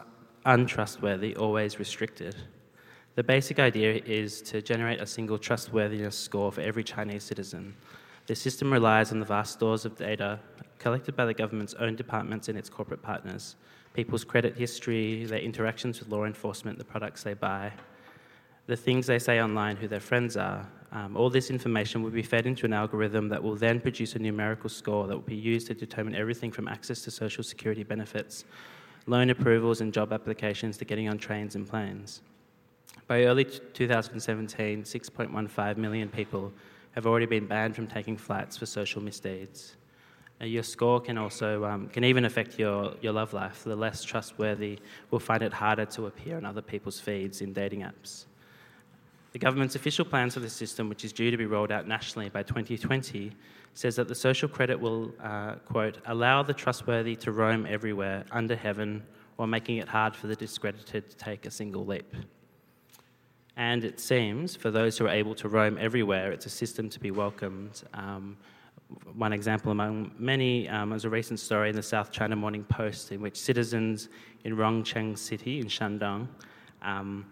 [0.45, 2.35] untrustworthy, always restricted.
[3.15, 7.75] The basic idea is to generate a single trustworthiness score for every Chinese citizen.
[8.27, 10.39] The system relies on the vast stores of data
[10.81, 13.55] collected by the government's own departments and its corporate partners
[13.93, 17.71] people's credit history, their interactions with law enforcement, the products they buy,
[18.67, 22.21] the things they say online, who their friends are, um, all this information will be
[22.21, 25.67] fed into an algorithm that will then produce a numerical score that will be used
[25.67, 28.45] to determine everything from access to social security benefits,
[29.07, 32.21] loan approvals, and job applications to getting on trains and planes.
[33.07, 36.51] By early 2017, 6.15 million people
[36.91, 39.75] have already been banned from taking flights for social misdeeds.
[40.41, 43.63] Uh, your score can also um, can even affect your, your love life.
[43.63, 44.79] The less trustworthy
[45.11, 48.25] will find it harder to appear on other people's feeds in dating apps.
[49.33, 52.29] The government's official plans for the system, which is due to be rolled out nationally
[52.29, 53.31] by 2020,
[53.73, 58.55] says that the social credit will, uh, quote, allow the trustworthy to roam everywhere under
[58.55, 59.03] heaven
[59.37, 62.13] while making it hard for the discredited to take a single leap.
[63.55, 66.99] And it seems, for those who are able to roam everywhere, it's a system to
[66.99, 67.83] be welcomed.
[67.93, 68.37] Um,
[69.13, 73.11] one example among many um, was a recent story in the South China Morning Post
[73.11, 74.09] in which citizens
[74.43, 76.27] in Rongcheng City in Shandong
[76.81, 77.25] um,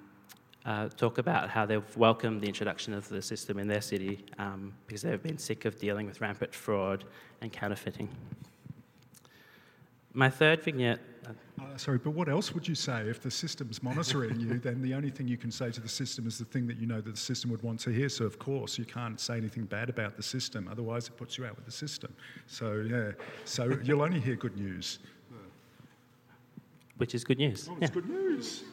[0.66, 4.74] uh, talk about how they've welcomed the introduction of the system in their city um,
[4.88, 7.06] because they've been sick of dealing with rampant fraud
[7.42, 8.10] and counterfeiting.
[10.14, 11.00] My third vignette.
[11.30, 14.58] Uh, uh, sorry, but what else would you say if the system's monitoring you?
[14.60, 16.88] Then the only thing you can say to the system is the thing that you
[16.88, 18.10] know that the system would want to hear.
[18.10, 21.46] So of course you can't say anything bad about the system, otherwise it puts you
[21.46, 22.14] out with the system.
[22.48, 23.12] So yeah,
[23.46, 25.00] so you'll only hear good news.
[26.98, 27.70] Which is good news.
[27.70, 27.94] Oh, it's yeah.
[27.94, 28.64] good news.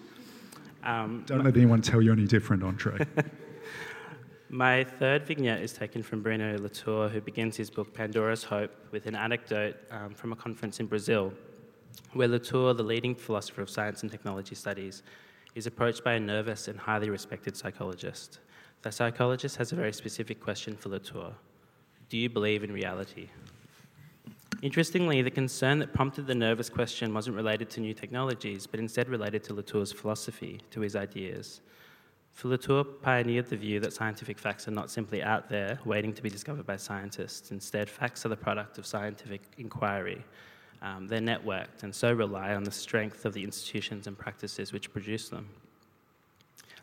[0.83, 3.07] Um, Don't let anyone tell you any different, Andre.
[4.49, 9.07] My third vignette is taken from Bruno Latour, who begins his book Pandora's Hope with
[9.07, 11.33] an anecdote um, from a conference in Brazil,
[12.13, 15.03] where Latour, the leading philosopher of science and technology studies,
[15.55, 18.41] is approached by a nervous and highly respected psychologist.
[18.83, 21.33] The psychologist has a very specific question for Latour
[22.09, 23.29] Do you believe in reality?
[24.63, 29.09] Interestingly, the concern that prompted the nervous question wasn't related to new technologies, but instead
[29.09, 31.61] related to Latour's philosophy, to his ideas.
[32.33, 36.23] For Latour pioneered the view that scientific facts are not simply out there waiting to
[36.23, 37.51] be discovered by scientists.
[37.51, 40.23] Instead, facts are the product of scientific inquiry.
[40.83, 44.93] Um, they're networked and so rely on the strength of the institutions and practices which
[44.93, 45.49] produce them.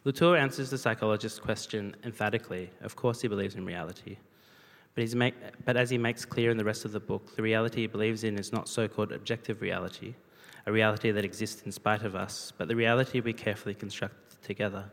[0.06, 2.70] Latour answers the psychologist's question emphatically.
[2.82, 4.18] Of course, he believes in reality.
[4.96, 5.34] But, make,
[5.66, 8.24] but as he makes clear in the rest of the book, the reality he believes
[8.24, 10.14] in is not so called objective reality,
[10.66, 14.84] a reality that exists in spite of us, but the reality we carefully construct together.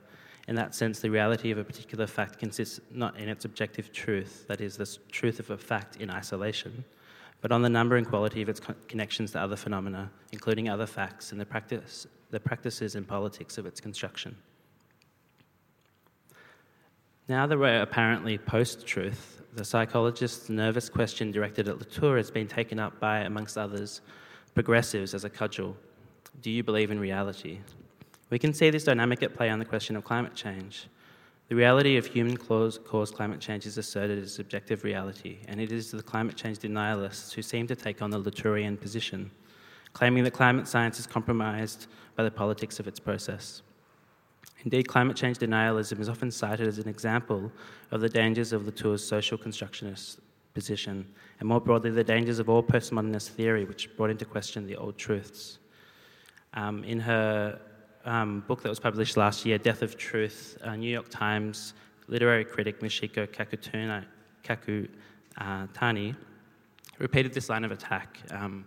[0.49, 4.47] In that sense, the reality of a particular fact consists not in its objective truth,
[4.49, 6.85] that is, the truth of a fact in isolation,
[7.40, 11.33] but on the number and quality of its connections to other phenomena, including other facts,
[11.33, 14.37] and the, practice, the practices and politics of its construction.
[17.29, 22.48] Now that we're apparently post truth, the psychologist's nervous question directed at Latour has been
[22.48, 24.00] taken up by, amongst others,
[24.55, 25.76] progressives as a cudgel.
[26.42, 27.61] Do you believe in reality?
[28.31, 30.87] We can see this dynamic at play on the question of climate change.
[31.51, 32.85] The reality of human caused
[33.17, 37.43] climate change is asserted as objective reality, and it is the climate change denialists who
[37.43, 39.33] seem to take on the Latourian position,
[39.93, 43.63] claiming that climate science is compromised by the politics of its process.
[44.63, 47.51] Indeed, climate change denialism is often cited as an example
[47.91, 50.21] of the dangers of Latour's social constructionist
[50.55, 51.05] position,
[51.41, 54.97] and more broadly, the dangers of all postmodernist theory, which brought into question the old
[54.97, 55.59] truths.
[56.55, 57.61] Um, in her
[58.05, 61.75] um, book that was published last year, Death of Truth, uh, New York Times
[62.11, 64.05] literary critic Michiko Kakutani,
[64.45, 66.17] Kakutani
[66.99, 68.65] repeated this line of attack um,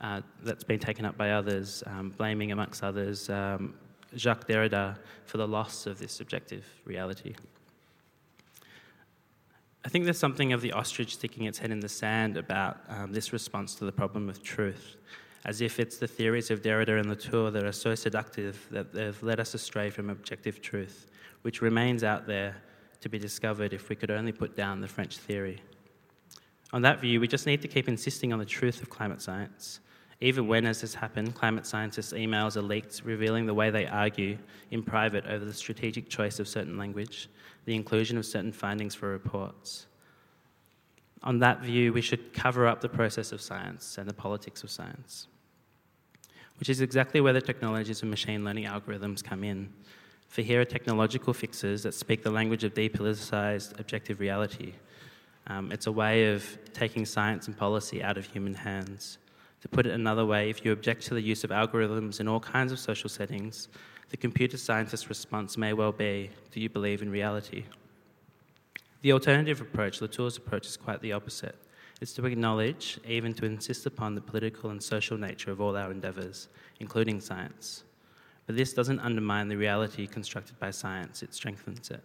[0.00, 3.74] uh, that's been taken up by others, um, blaming, amongst others, um,
[4.16, 7.34] Jacques Derrida for the loss of this subjective reality.
[9.84, 13.12] I think there's something of the ostrich sticking its head in the sand about um,
[13.12, 14.96] this response to the problem of truth
[15.44, 19.20] as if it's the theories of Derrida and Latour that are so seductive that they've
[19.22, 21.10] led us astray from objective truth,
[21.42, 22.56] which remains out there
[23.00, 25.60] to be discovered if we could only put down the French theory.
[26.72, 29.80] On that view, we just need to keep insisting on the truth of climate science,
[30.20, 34.38] even when, as has happened, climate scientists' emails are leaked revealing the way they argue
[34.70, 37.28] in private over the strategic choice of certain language,
[37.64, 39.86] the inclusion of certain findings for reports.
[41.24, 44.70] On that view, we should cover up the process of science and the politics of
[44.70, 45.26] science
[46.62, 49.68] which is exactly where the technologies of machine learning algorithms come in.
[50.28, 54.74] For here are technological fixes that speak the language of depoliticized objective reality.
[55.48, 59.18] Um, it's a way of taking science and policy out of human hands.
[59.62, 62.38] To put it another way, if you object to the use of algorithms in all
[62.38, 63.66] kinds of social settings,
[64.10, 67.64] the computer scientist's response may well be Do you believe in reality?
[69.00, 71.56] The alternative approach, Latour's approach, is quite the opposite
[72.02, 75.92] is to acknowledge, even to insist upon, the political and social nature of all our
[75.92, 76.48] endeavours,
[76.80, 77.84] including science.
[78.46, 82.02] But this doesn't undermine the reality constructed by science, it strengthens it.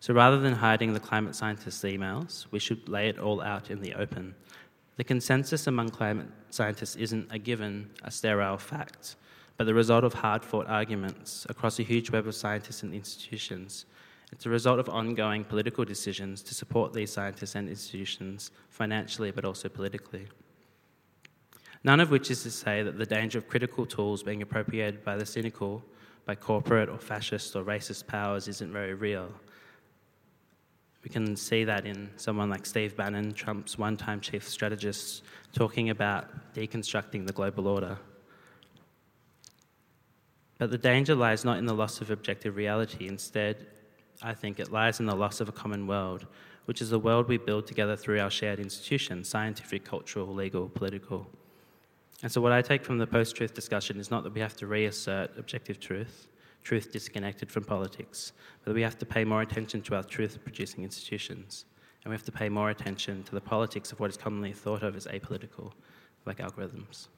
[0.00, 3.80] So rather than hiding the climate scientists' emails, we should lay it all out in
[3.80, 4.34] the open.
[4.96, 9.14] The consensus among climate scientists isn't a given, a sterile fact,
[9.56, 13.86] but the result of hard fought arguments across a huge web of scientists and institutions
[14.32, 19.44] it's a result of ongoing political decisions to support these scientists and institutions financially but
[19.44, 20.26] also politically.
[21.84, 25.16] None of which is to say that the danger of critical tools being appropriated by
[25.16, 25.84] the cynical,
[26.24, 29.28] by corporate or fascist or racist powers isn't very real.
[31.02, 35.90] We can see that in someone like Steve Bannon, Trump's one time chief strategist, talking
[35.90, 37.98] about deconstructing the global order.
[40.58, 43.08] But the danger lies not in the loss of objective reality.
[43.08, 43.66] Instead,
[44.20, 46.26] I think it lies in the loss of a common world,
[46.66, 51.26] which is the world we build together through our shared institutions scientific, cultural, legal, political.
[52.22, 54.56] And so, what I take from the post truth discussion is not that we have
[54.56, 56.28] to reassert objective truth,
[56.62, 60.38] truth disconnected from politics, but that we have to pay more attention to our truth
[60.44, 61.64] producing institutions.
[62.04, 64.82] And we have to pay more attention to the politics of what is commonly thought
[64.82, 65.72] of as apolitical,
[66.26, 67.08] like algorithms.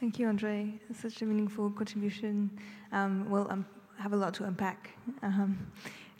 [0.00, 0.74] Thank you, Andre.
[0.92, 2.50] Such a meaningful contribution.
[2.92, 3.64] Um, well, I'm
[3.98, 4.90] have a lot to unpack.
[5.22, 5.58] Um,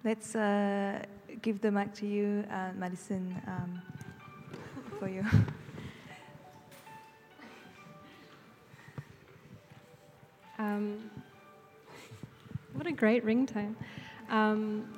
[0.05, 1.05] let's uh,
[1.43, 3.83] give the mic to you, uh, Maddison, um,
[4.99, 5.25] for you.
[10.57, 11.11] Um,
[12.75, 13.75] what a great ringtone.
[14.31, 14.89] Um,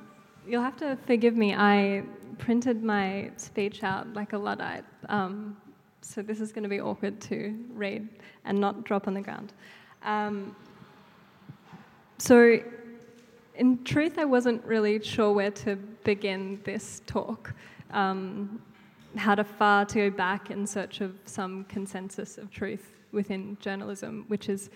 [0.47, 1.55] you'll have to forgive me.
[1.55, 2.03] I
[2.37, 5.57] printed my speech out like a Luddite, um,
[6.01, 8.07] so this is going to be awkward to read
[8.45, 9.53] and not drop on the ground.
[10.03, 10.55] Um,
[12.17, 12.59] so,
[13.55, 17.53] in truth, I wasn't really sure where to begin this talk.
[17.91, 18.61] Um,
[19.15, 24.25] how to far to go back in search of some consensus of truth within journalism,
[24.27, 24.69] which is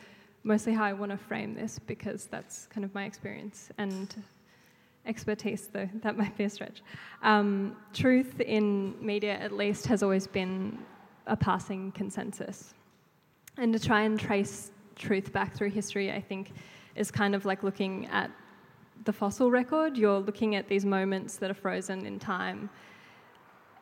[0.43, 4.23] mostly how I want to frame this because that's kind of my experience and
[5.05, 6.81] expertise, though that might be a stretch.
[7.23, 10.77] Um, truth in media, at least, has always been
[11.27, 12.73] a passing consensus.
[13.57, 16.51] And to try and trace truth back through history, I think
[16.95, 18.31] is kind of like looking at
[19.03, 19.97] the fossil record.
[19.97, 22.69] You're looking at these moments that are frozen in time.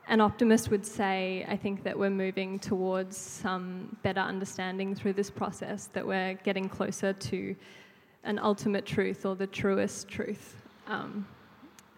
[0.07, 5.29] An optimist would say, I think that we're moving towards some better understanding through this
[5.29, 7.55] process, that we're getting closer to
[8.23, 10.55] an ultimate truth or the truest truth.
[10.87, 11.27] Um,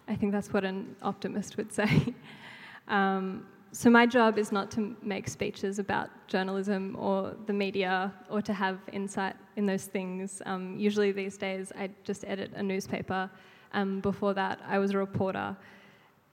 [0.08, 2.14] I think that's what an optimist would say.
[2.88, 8.42] um, so my job is not to make speeches about journalism or the media or
[8.42, 10.42] to have insight in those things.
[10.44, 13.30] Um, usually these days I just edit a newspaper.
[13.74, 15.56] Um, before that I was a reporter.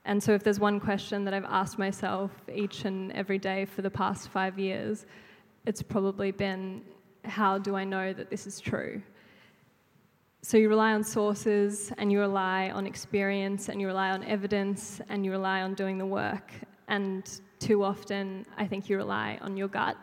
[0.04, 3.82] And so, if there's one question that I've asked myself each and every day for
[3.82, 5.06] the past five years,
[5.66, 6.82] it's probably been
[7.24, 9.02] how do I know that this is true?
[10.42, 15.00] So, you rely on sources and you rely on experience and you rely on evidence
[15.08, 16.52] and you rely on doing the work.
[16.90, 19.96] And too often, I think you rely on your gut.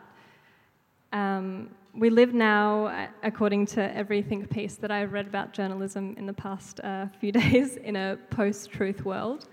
[1.12, 6.24] Um, we live now, according to every think piece that I've read about journalism in
[6.24, 9.48] the past uh, few days, in a post truth world.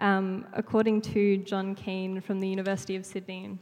[0.00, 3.58] Um, according to John Keane from the University of Sydney,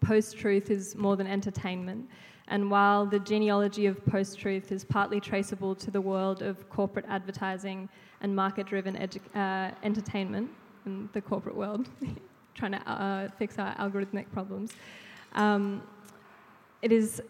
[0.00, 2.08] post truth is more than entertainment.
[2.48, 7.06] And while the genealogy of post truth is partly traceable to the world of corporate
[7.08, 7.88] advertising
[8.22, 10.50] and market driven edu- uh, entertainment
[10.86, 11.88] in the corporate world,
[12.54, 14.72] trying to uh, fix our algorithmic problems,
[15.34, 15.82] um,
[16.82, 17.22] it is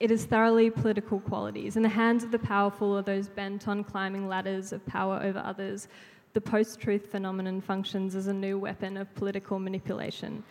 [0.00, 1.76] it is thoroughly political qualities.
[1.76, 5.38] In the hands of the powerful or those bent on climbing ladders of power over
[5.40, 5.88] others,
[6.32, 10.42] the post truth phenomenon functions as a new weapon of political manipulation.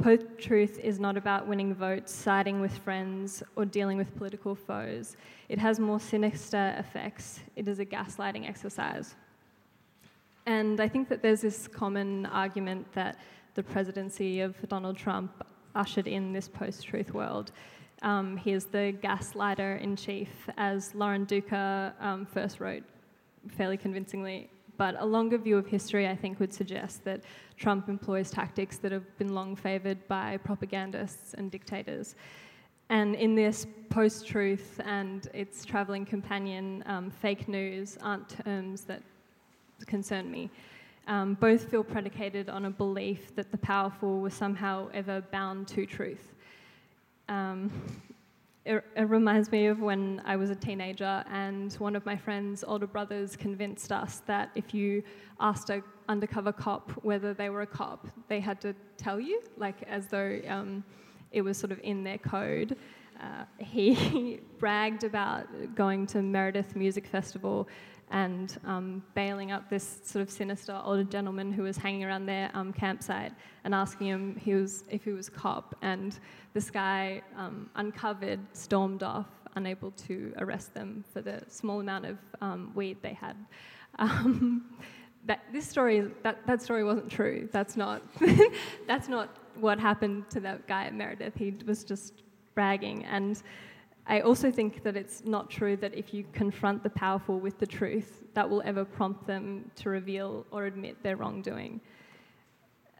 [0.00, 5.16] Post truth is not about winning votes, siding with friends, or dealing with political foes.
[5.48, 7.40] It has more sinister effects.
[7.56, 9.16] It is a gaslighting exercise.
[10.46, 13.18] And I think that there's this common argument that
[13.54, 17.52] the presidency of Donald Trump ushered in this post truth world.
[18.02, 22.82] Um, he is the gaslighter in chief, as Lauren Duca um, first wrote
[23.56, 24.50] fairly convincingly.
[24.76, 27.22] But a longer view of history, I think, would suggest that
[27.56, 32.16] Trump employs tactics that have been long favoured by propagandists and dictators.
[32.88, 39.02] And in this post truth and its travelling companion, um, fake news aren't terms that
[39.86, 40.50] concern me.
[41.08, 45.84] Um, both feel predicated on a belief that the powerful were somehow ever bound to
[45.84, 46.32] truth.
[47.28, 47.72] Um,
[48.64, 52.62] it, it, reminds me of when I was a teenager, and one of my friend's
[52.62, 55.02] older brothers convinced us that if you
[55.40, 59.82] asked an undercover cop whether they were a cop, they had to tell you, like
[59.88, 60.84] as though um,
[61.32, 62.76] it was sort of in their code.
[63.20, 67.68] Uh, he bragged about going to Meredith Music Festival
[68.10, 72.50] and um, bailing up this sort of sinister older gentleman who was hanging around their
[72.54, 73.32] um, campsite
[73.64, 75.74] and asking him he was, if he was cop.
[75.82, 76.18] And
[76.52, 82.18] this guy um, uncovered, stormed off, unable to arrest them for the small amount of
[82.40, 83.36] um, weed they had.
[83.98, 84.64] Um,
[85.26, 87.48] that, this story, that, that story wasn't true.
[87.52, 88.02] That's not,
[88.86, 91.34] that's not what happened to that guy at Meredith.
[91.36, 92.22] He was just
[92.54, 93.04] bragging.
[93.04, 93.42] And
[94.06, 97.66] I also think that it's not true that if you confront the powerful with the
[97.66, 101.80] truth, that will ever prompt them to reveal or admit their wrongdoing.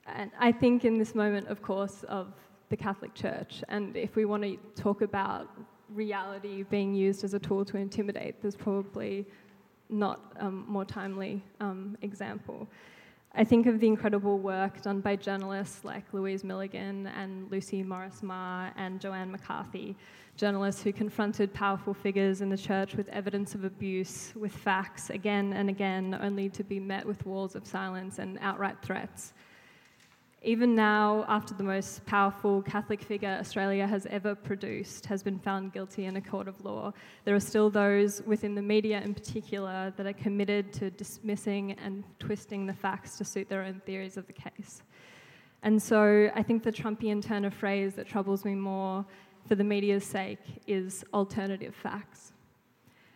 [0.06, 2.32] And I think in this moment, of course, of
[2.68, 5.48] the Catholic Church, and if we want to talk about
[5.90, 9.26] reality being used as a tool to intimidate, there's probably
[9.88, 12.66] not a um, more timely um, example.
[13.34, 18.22] I think of the incredible work done by journalists like Louise Milligan and Lucy Morris
[18.22, 19.96] Marr and Joanne McCarthy,
[20.36, 25.52] journalists who confronted powerful figures in the church with evidence of abuse, with facts again
[25.52, 29.34] and again, only to be met with walls of silence and outright threats.
[30.44, 35.72] Even now, after the most powerful Catholic figure Australia has ever produced has been found
[35.72, 36.92] guilty in a court of law,
[37.24, 42.02] there are still those within the media in particular that are committed to dismissing and
[42.18, 44.82] twisting the facts to suit their own theories of the case.
[45.62, 49.06] And so I think the Trumpian turn of phrase that troubles me more
[49.46, 52.32] for the media's sake is alternative facts.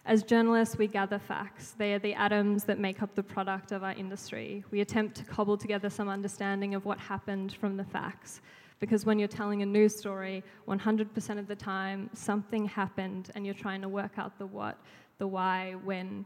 [0.04, 1.74] As journalists, we gather facts.
[1.76, 4.64] They are the atoms that make up the product of our industry.
[4.70, 8.40] We attempt to cobble together some understanding of what happened from the facts.
[8.78, 13.54] Because when you're telling a news story, 100% of the time, something happened and you're
[13.54, 14.78] trying to work out the what,
[15.18, 16.24] the why, when,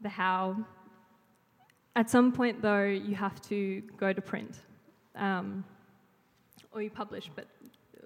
[0.00, 0.56] the how.
[1.96, 4.60] At some point, though, you have to go to print.
[5.16, 5.64] Um,
[6.72, 7.46] or you publish, but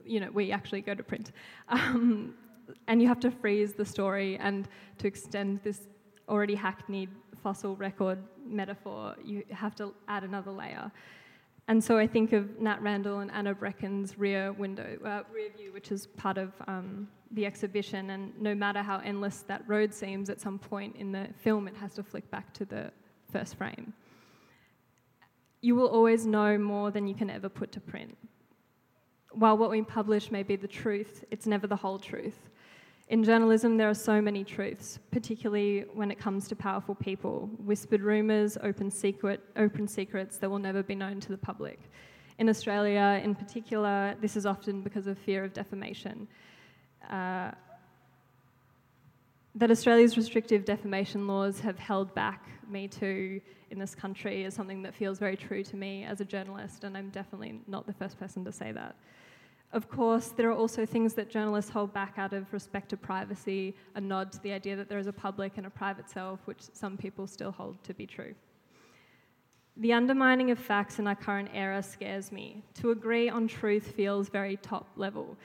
[0.09, 1.33] you know, we actually go to print.
[1.69, 2.35] Um,
[2.87, 5.89] and you have to freeze the story and to extend this
[6.29, 7.09] already hackneyed
[7.43, 10.91] fossil record metaphor, you have to add another layer.
[11.69, 15.73] And so I think of Nat Randall and Anna Breckon's rear window, uh, rear view,
[15.73, 18.11] which is part of um, the exhibition.
[18.11, 21.77] And no matter how endless that road seems, at some point in the film, it
[21.77, 22.91] has to flick back to the
[23.31, 23.93] first frame.
[25.61, 28.17] You will always know more than you can ever put to print.
[29.33, 32.49] While what we publish may be the truth, it's never the whole truth.
[33.09, 37.49] In journalism, there are so many truths, particularly when it comes to powerful people.
[37.59, 41.79] Whispered rumours, open, secret, open secrets that will never be known to the public.
[42.39, 46.29] In Australia, in particular, this is often because of fear of defamation.
[47.09, 47.53] Uh,
[49.55, 54.83] that Australia's restrictive defamation laws have held back Me Too in this country is something
[54.83, 58.19] that feels very true to me as a journalist, and I'm definitely not the first
[58.19, 58.95] person to say that.
[59.73, 63.75] Of course, there are also things that journalists hold back out of respect to privacy,
[63.95, 66.63] a nod to the idea that there is a public and a private self, which
[66.73, 68.35] some people still hold to be true.
[69.77, 72.65] The undermining of facts in our current era scares me.
[72.75, 75.37] To agree on truth feels very top level.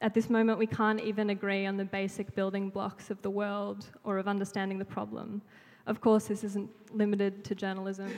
[0.00, 3.86] At this moment, we can't even agree on the basic building blocks of the world
[4.04, 5.42] or of understanding the problem.
[5.86, 8.12] Of course, this isn't limited to journalism.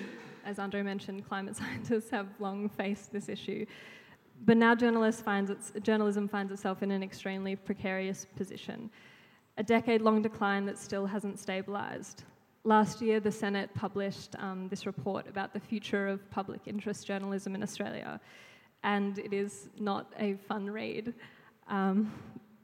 [0.45, 3.65] As Andre mentioned, climate scientists have long faced this issue.
[4.45, 8.91] But now finds its, journalism finds itself in an extremely precarious position,
[9.59, 12.25] a decade long decline that still hasn't stabilised.
[12.65, 17.55] Last year, the Senate published um, this report about the future of public interest journalism
[17.55, 18.21] in Australia,
[18.83, 21.15] and it is not a fun read.
[21.69, 22.13] Um,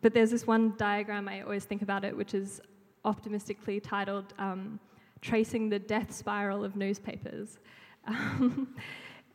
[0.03, 2.61] but there's this one diagram I always think about it, which is
[3.05, 4.79] optimistically titled um,
[5.21, 7.59] Tracing the Death Spiral of Newspapers.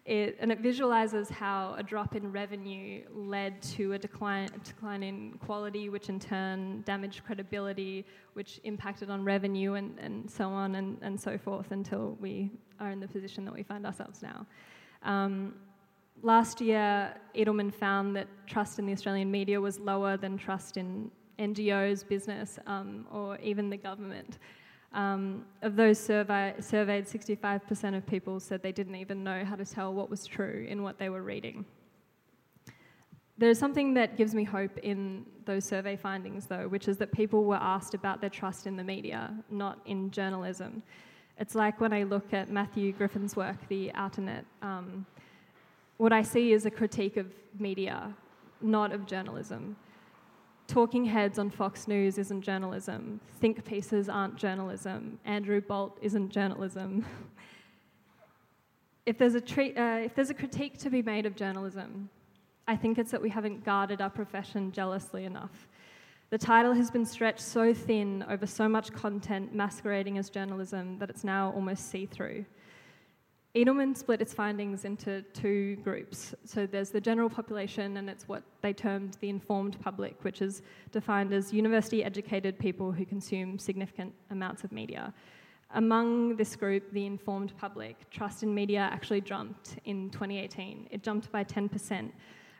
[0.03, 5.03] It, and it visualizes how a drop in revenue led to a decline, a decline
[5.03, 10.75] in quality, which in turn damaged credibility, which impacted on revenue, and, and so on
[10.75, 12.49] and, and so forth until we
[12.79, 14.45] are in the position that we find ourselves now.
[15.03, 15.53] Um,
[16.23, 21.11] last year, Edelman found that trust in the Australian media was lower than trust in
[21.37, 24.39] NGOs, business, um, or even the government.
[24.93, 29.65] Um, of those survey, surveyed, 65% of people said they didn't even know how to
[29.65, 31.65] tell what was true in what they were reading.
[33.37, 37.45] There's something that gives me hope in those survey findings, though, which is that people
[37.45, 40.83] were asked about their trust in the media, not in journalism.
[41.39, 44.43] It's like when I look at Matthew Griffin's work, The Outernet.
[44.61, 45.05] Um,
[45.97, 47.27] what I see is a critique of
[47.57, 48.13] media,
[48.61, 49.75] not of journalism.
[50.71, 53.19] Talking heads on Fox News isn't journalism.
[53.41, 55.19] Think pieces aren't journalism.
[55.25, 57.05] Andrew Bolt isn't journalism.
[59.05, 62.09] if, there's a tre- uh, if there's a critique to be made of journalism,
[62.69, 65.67] I think it's that we haven't guarded our profession jealously enough.
[66.29, 71.09] The title has been stretched so thin over so much content masquerading as journalism that
[71.09, 72.45] it's now almost see through.
[73.53, 76.33] Edelman split its findings into two groups.
[76.45, 80.61] So there's the general population, and it's what they termed the informed public, which is
[80.93, 85.13] defined as university educated people who consume significant amounts of media.
[85.73, 90.87] Among this group, the informed public, trust in media actually jumped in 2018.
[90.89, 92.09] It jumped by 10%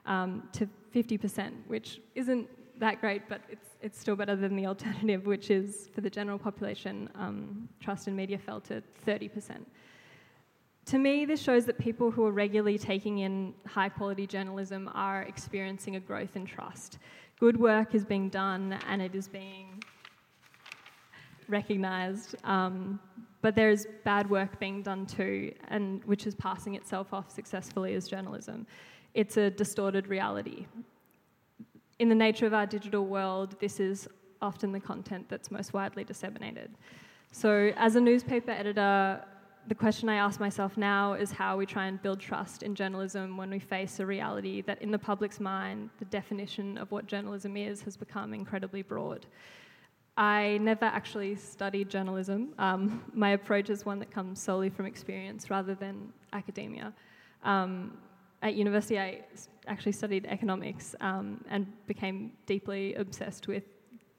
[0.05, 5.25] um, to 50%, which isn't that great, but it's, it's still better than the alternative,
[5.25, 9.57] which is for the general population, um, trust in media fell to 30%.
[10.85, 15.23] To me, this shows that people who are regularly taking in high quality journalism are
[15.23, 16.97] experiencing a growth in trust.
[17.39, 19.83] Good work is being done and it is being
[21.47, 22.99] recognised, um,
[23.41, 27.93] but there is bad work being done too, and which is passing itself off successfully
[27.93, 28.65] as journalism.
[29.13, 30.65] It's a distorted reality.
[31.99, 34.07] In the nature of our digital world, this is
[34.41, 36.71] often the content that's most widely disseminated.
[37.31, 39.23] So, as a newspaper editor,
[39.67, 43.37] the question I ask myself now is how we try and build trust in journalism
[43.37, 47.55] when we face a reality that, in the public's mind, the definition of what journalism
[47.55, 49.25] is has become incredibly broad.
[50.17, 52.53] I never actually studied journalism.
[52.57, 56.93] Um, my approach is one that comes solely from experience rather than academia.
[57.43, 57.97] Um,
[58.41, 59.21] at university, I
[59.67, 63.63] actually studied economics um, and became deeply obsessed with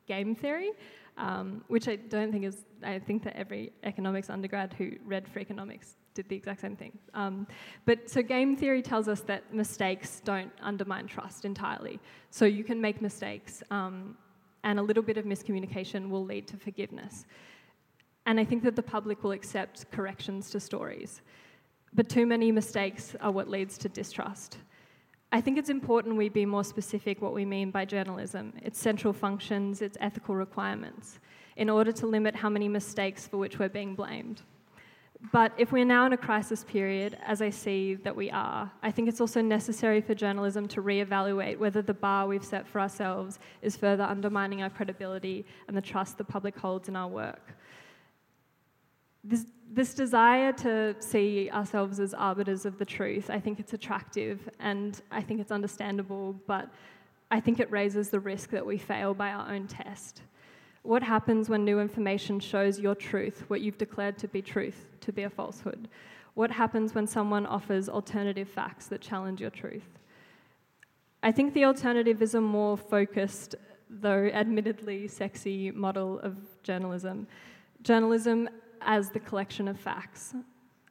[0.07, 0.71] game theory
[1.19, 5.95] um, which I don't think is, I think that every economics undergrad who read Freakonomics
[6.15, 6.99] did the exact same thing.
[7.15, 7.47] Um,
[7.85, 12.01] but so game theory tells us that mistakes don't undermine trust entirely.
[12.31, 14.17] So you can make mistakes, um,
[14.65, 17.27] and a little bit of miscommunication will lead to forgiveness.
[18.27, 21.23] And I think that the public will accept corrections to stories.
[21.95, 24.59] But too many mistakes are what leads to distrust.
[25.35, 29.15] I think it's important we be more specific what we mean by journalism, its central
[29.15, 31.21] functions, its ethical requirements,
[31.57, 34.43] in order to limit how many mistakes for which we're being blamed.
[35.33, 38.91] But if we're now in a crisis period, as I see that we are, I
[38.91, 43.39] think it's also necessary for journalism to re-evaluate whether the bar we've set for ourselves
[43.63, 47.55] is further undermining our credibility and the trust the public holds in our work.
[49.25, 54.49] This, this desire to see ourselves as arbiters of the truth, I think it's attractive
[54.59, 56.69] and I think it's understandable, but
[57.31, 60.23] I think it raises the risk that we fail by our own test.
[60.83, 65.13] What happens when new information shows your truth, what you've declared to be truth, to
[65.13, 65.89] be a falsehood?
[66.35, 69.99] What happens when someone offers alternative facts that challenge your truth?
[71.23, 73.55] I think the alternative is a more focused
[73.89, 77.27] though admittedly sexy, model of journalism.
[77.83, 78.49] Journalism
[78.87, 80.35] as the collection of facts.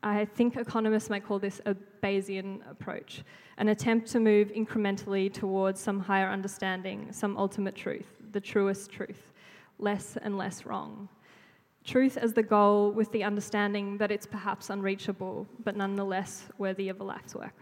[0.03, 3.23] I think economists might call this a Bayesian approach,
[3.57, 9.31] an attempt to move incrementally towards some higher understanding, some ultimate truth, the truest truth,
[9.77, 11.07] less and less wrong.
[11.83, 16.99] Truth as the goal, with the understanding that it's perhaps unreachable, but nonetheless worthy of
[16.99, 17.55] a life's work.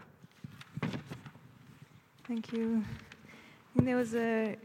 [2.26, 2.84] Thank you.
[3.76, 4.56] There was a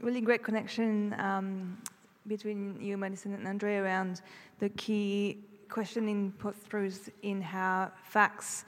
[0.00, 1.78] really great connection um,
[2.26, 4.22] between you, Maddison, and Andre around
[4.58, 8.64] the key question in post-truth in how facts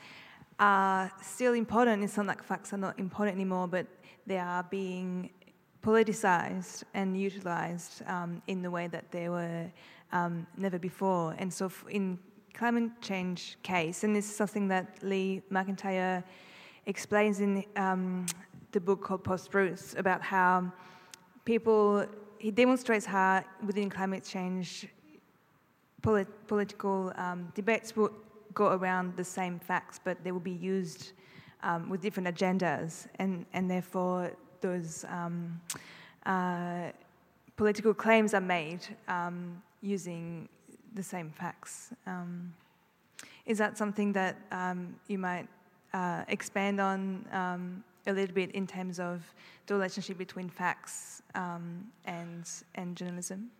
[0.58, 2.04] are still important.
[2.04, 3.86] It's not like facts are not important anymore, but
[4.26, 5.30] they are being
[5.82, 9.70] politicized and utilized um, in the way that they were
[10.12, 11.34] um, never before.
[11.38, 12.18] And so, in
[12.54, 16.22] climate change case, and this is something that Lee McIntyre
[16.86, 18.26] explains in um,
[18.70, 20.72] the book called Post Truth about how
[21.44, 22.06] people.
[22.42, 24.88] He demonstrates how within climate change,
[26.02, 28.10] polit- political um, debates will
[28.52, 31.12] go around the same facts, but they will be used
[31.62, 35.60] um, with different agendas, and and therefore those um,
[36.26, 36.90] uh,
[37.56, 40.48] political claims are made um, using
[40.94, 41.92] the same facts.
[42.08, 42.52] Um,
[43.46, 45.46] is that something that um, you might
[45.94, 47.24] uh, expand on
[48.06, 49.22] a little bit in terms of
[49.66, 53.50] the relationship between facts um, and and journalism?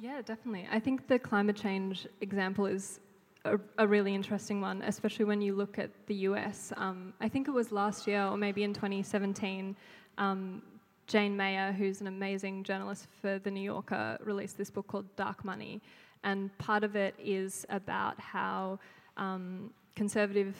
[0.00, 0.66] Yeah, definitely.
[0.72, 3.00] I think the climate change example is
[3.44, 6.72] a, a, really interesting one, especially when you look at the US.
[6.76, 9.76] Um, I think it was last year or maybe in 2017,
[10.18, 10.62] um,
[11.06, 15.44] Jane Mayer, who's an amazing journalist for The New Yorker, released this book called Dark
[15.44, 15.82] Money.
[16.22, 18.78] And part of it is about how
[19.16, 20.56] um, conservative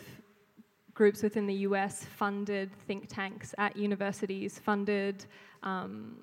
[1.00, 5.24] groups within the US funded think tanks at universities, funded
[5.62, 6.16] um,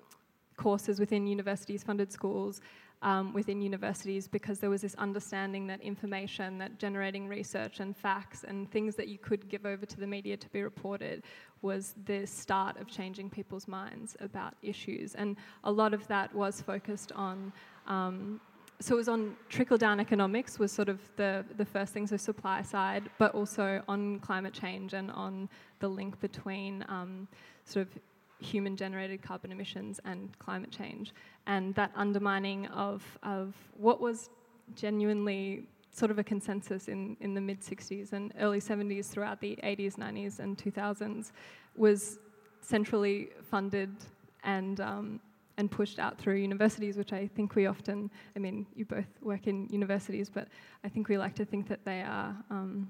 [0.55, 2.61] courses within universities, funded schools,
[3.01, 8.43] um, within universities because there was this understanding that information, that generating research and facts
[8.47, 11.23] and things that you could give over to the media to be reported
[11.63, 15.15] was the start of changing people's minds about issues.
[15.15, 17.51] And a lot of that was focused on.
[17.87, 18.39] Um,
[18.79, 22.15] so it was on trickle down economics was sort of the, the first thing, so
[22.15, 25.49] supply side, but also on climate change and on
[25.79, 27.27] the link between um,
[27.65, 27.99] sort of
[28.39, 31.13] human generated carbon emissions and climate change.
[31.47, 34.29] And that undermining of, of what was
[34.75, 39.57] genuinely sort of a consensus in, in the mid 60s and early 70s throughout the
[39.63, 41.31] 80s, 90s, and 2000s
[41.75, 42.19] was
[42.61, 43.95] centrally funded
[44.43, 45.19] and, um,
[45.57, 49.47] and pushed out through universities, which I think we often, I mean, you both work
[49.47, 50.47] in universities, but
[50.83, 52.89] I think we like to think that they are um,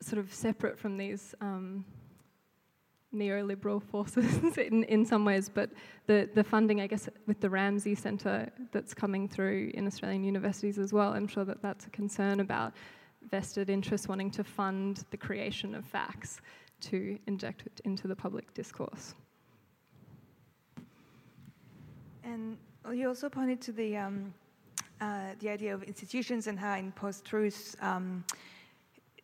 [0.00, 1.34] sort of separate from these.
[1.40, 1.84] Um,
[3.14, 5.70] neoliberal forces in, in some ways, but
[6.06, 10.78] the, the funding, I guess, with the Ramsay Centre that's coming through in Australian universities
[10.78, 12.72] as well, I'm sure that that's a concern about
[13.30, 16.40] vested interests wanting to fund the creation of facts
[16.80, 19.14] to inject it into the public discourse.
[22.24, 22.56] And
[22.92, 24.32] you also pointed to the, um,
[25.00, 28.24] uh, the idea of institutions and how in post-truth um,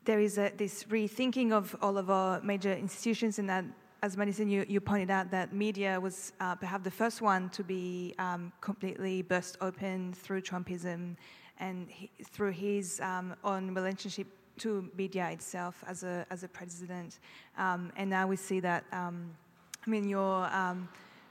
[0.05, 3.65] there is a, this rethinking of all of our major institutions, and that,
[4.03, 7.65] as Maddison, you, you pointed out, that media was uh, perhaps the first one to
[7.65, 11.17] be um, completely burst open through Trumpism
[11.59, 14.27] and he, through his um, own relationship
[14.59, 17.19] to media itself as a, as a president.
[17.57, 19.31] Um, and now we see that, um,
[19.87, 20.47] I mean, your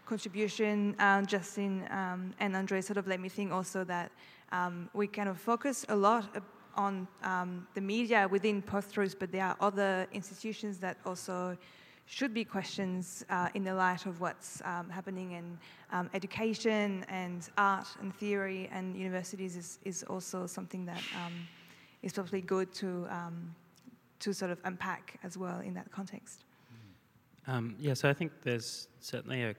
[0.10, 4.12] contribution, uh, Justin um, and Andre, sort of let me think also that
[4.94, 6.26] we kind of focus a lot
[6.76, 11.58] on um, the media within post-truth, but there are other institutions that also
[12.06, 15.46] should be questions uh, in the light of what's um, happening in
[15.92, 21.48] um, education and art and theory and universities is, is also something that um,
[22.02, 23.54] is probably good to, um,
[24.20, 26.46] to sort of unpack as well in that context.
[27.46, 29.54] Um, yeah, so I think there's certainly a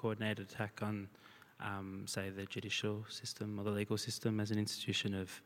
[0.00, 1.08] coordinated attack on,
[2.06, 5.42] say, the judicial system or the legal system as an institution of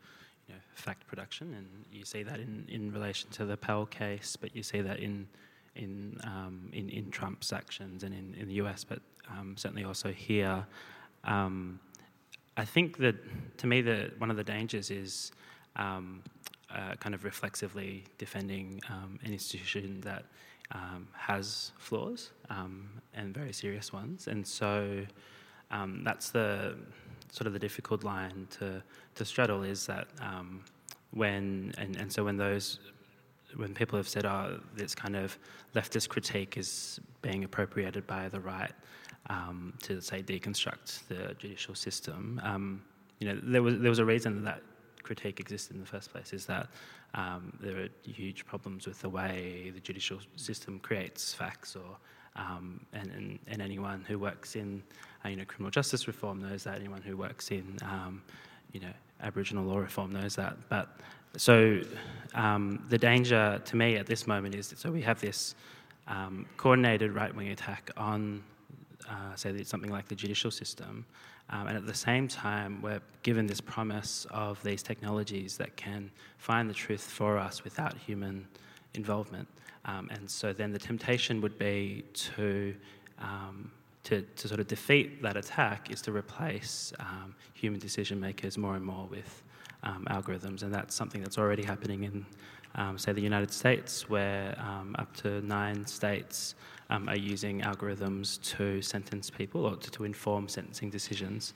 [0.47, 4.37] you know, fact production, and you see that in, in relation to the Pell case,
[4.41, 5.27] but you see that in
[5.75, 10.13] in um, in, in, Trump's actions and in, in the US, but um, certainly also
[10.13, 10.65] here.
[11.25, 11.81] Um,
[12.57, 13.17] I think that
[13.59, 15.33] to me, the one of the dangers is
[15.75, 16.23] um,
[16.75, 20.25] uh, kind of reflexively defending um, an institution that
[20.73, 25.05] um, has flaws and very serious ones, and so
[26.03, 26.77] that's the
[27.35, 28.81] sort of the difficult line to,
[29.17, 30.63] to straddle is that um,
[31.11, 32.79] when, and, and so when those,
[33.57, 35.37] when people have said, oh, this kind of
[35.75, 38.73] leftist critique is being appropriated by the right,
[39.31, 42.41] um, to say deconstruct the judicial system.
[42.45, 42.83] Um,
[43.19, 44.63] you know, there was there was a reason that
[45.05, 46.33] critique existed in the first place.
[46.33, 46.69] Is that
[47.15, 51.97] um, there are huge problems with the way the judicial system creates facts, or
[52.37, 54.83] um, and, and, and anyone who works in
[55.25, 56.77] uh, you know criminal justice reform knows that.
[56.77, 58.23] Anyone who works in um,
[58.73, 58.93] you know
[59.23, 60.57] Aboriginal law reform knows that.
[60.69, 60.97] But
[61.37, 61.81] so
[62.35, 65.55] um, the danger to me at this moment is that so we have this
[66.07, 68.43] um, coordinated right wing attack on,
[69.09, 71.07] uh, say, something like the judicial system.
[71.51, 76.11] Um, and at the same time, we're given this promise of these technologies that can
[76.39, 78.47] find the truth for us without human
[78.95, 79.49] involvement.
[79.85, 82.75] Um, and so then the temptation would be to,
[83.19, 83.71] um,
[84.05, 88.77] to, to, sort of defeat that attack is to replace um, human decision makers more
[88.77, 89.43] and more with
[89.83, 90.63] um, algorithms.
[90.63, 92.25] And that's something that's already happening in,
[92.77, 94.57] um, say, the United States, where
[94.99, 96.55] up to nine states
[96.91, 101.55] are using algorithms to sentence people or to, to inform sentencing decisions.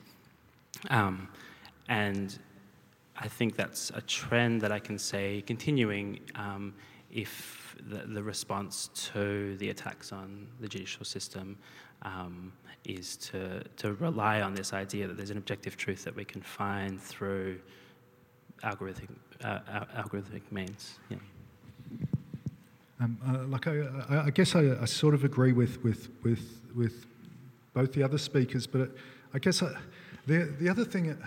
[1.87, 2.39] and
[3.21, 6.73] I think that's a trend that I can see continuing um,
[7.11, 11.57] if the, the, response to the attacks on the judicial system
[12.03, 12.53] um,
[12.85, 16.41] is to, to rely on this idea that there's an objective truth that we can
[16.41, 17.59] find through
[18.63, 19.09] algorithmic,
[19.43, 19.59] uh,
[19.97, 20.99] algorithmic means.
[21.09, 21.17] Yeah.
[23.01, 27.05] Um, uh, like I, I guess I, I, sort of agree with, with, with, with
[27.73, 28.91] both the other speakers, but
[29.33, 29.71] I guess I,
[30.27, 31.17] the, the other thing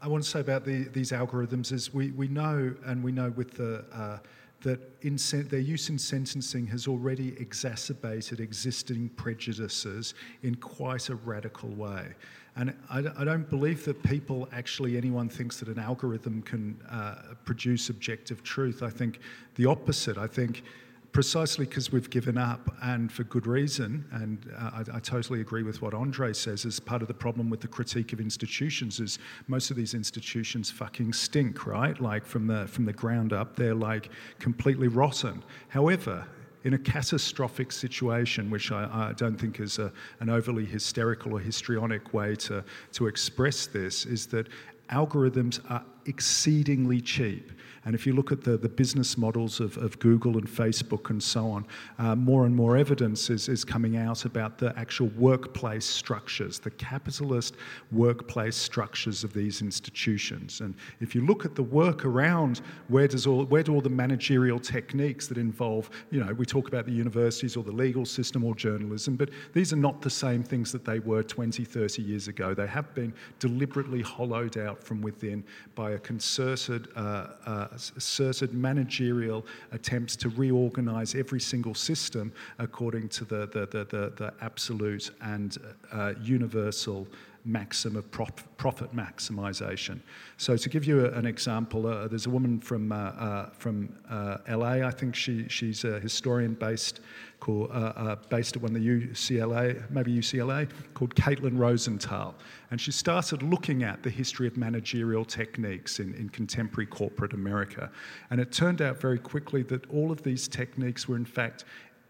[0.00, 3.30] I want to say about the, these algorithms is we, we know, and we know
[3.30, 4.18] with the uh,
[4.62, 5.16] that in
[5.48, 12.14] their use in sentencing has already exacerbated existing prejudices in quite a radical way.
[12.56, 17.34] And I, I don't believe that people actually, anyone thinks that an algorithm can uh,
[17.44, 18.82] produce objective truth.
[18.82, 19.20] I think
[19.54, 20.18] the opposite.
[20.18, 20.62] I think
[21.12, 24.04] precisely because we've given up and for good reason.
[24.12, 26.64] And uh, I, I, totally agree with what Andre says.
[26.64, 30.70] As part of the problem with the critique of institutions is most of these institutions
[30.70, 32.00] fucking stink, right?
[32.00, 35.42] Like from the from the ground up, they're like completely rotten.
[35.68, 36.26] However.
[36.62, 39.90] In a catastrophic situation, which I, I don't think is a,
[40.20, 44.46] an overly hysterical or histrionic way to, to express this, is that
[44.90, 47.52] algorithms are exceedingly cheap.
[47.84, 51.22] And if you look at the, the business models of, of Google and Facebook and
[51.22, 51.66] so on,
[51.98, 56.70] uh, more and more evidence is, is coming out about the actual workplace structures, the
[56.72, 57.54] capitalist
[57.90, 60.60] workplace structures of these institutions.
[60.60, 63.88] And if you look at the work around where, does all, where do all the
[63.88, 68.44] managerial techniques that involve, you know, we talk about the universities or the legal system
[68.44, 72.28] or journalism, but these are not the same things that they were 20, 30 years
[72.28, 72.52] ago.
[72.52, 75.44] They have been deliberately hollowed out from within
[75.74, 83.24] by a concerted uh, uh, asserted managerial attempts to reorganize every single system according to
[83.24, 85.58] the, the, the, the, the absolute and
[85.92, 87.06] uh, universal
[87.44, 90.00] maxim of profit maximization.
[90.36, 93.94] So, to give you a, an example, uh, there's a woman from, uh, uh, from
[94.08, 97.00] uh, LA, I think she, she's a historian based,
[97.40, 102.34] called, uh, uh, based at one of the UCLA, maybe UCLA, called Caitlin Rosenthal.
[102.70, 107.90] And she started looking at the history of managerial techniques in, in contemporary corporate America.
[108.30, 111.64] And it turned out very quickly that all of these techniques were, in fact,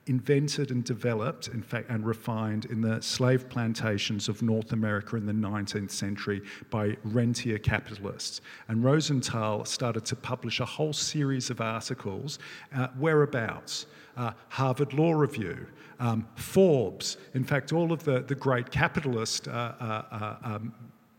[0.06, 5.26] invented and developed, in fact, and refined in the slave plantations of North America in
[5.26, 8.40] the 19th century by rentier capitalists.
[8.68, 12.38] And Rosenthal started to publish a whole series of articles,
[12.74, 13.86] uh, whereabouts,
[14.20, 15.66] uh, Harvard Law Review,
[15.98, 19.50] um, Forbes, in fact, all of the, the great capitalist uh,
[19.80, 20.74] uh, uh um,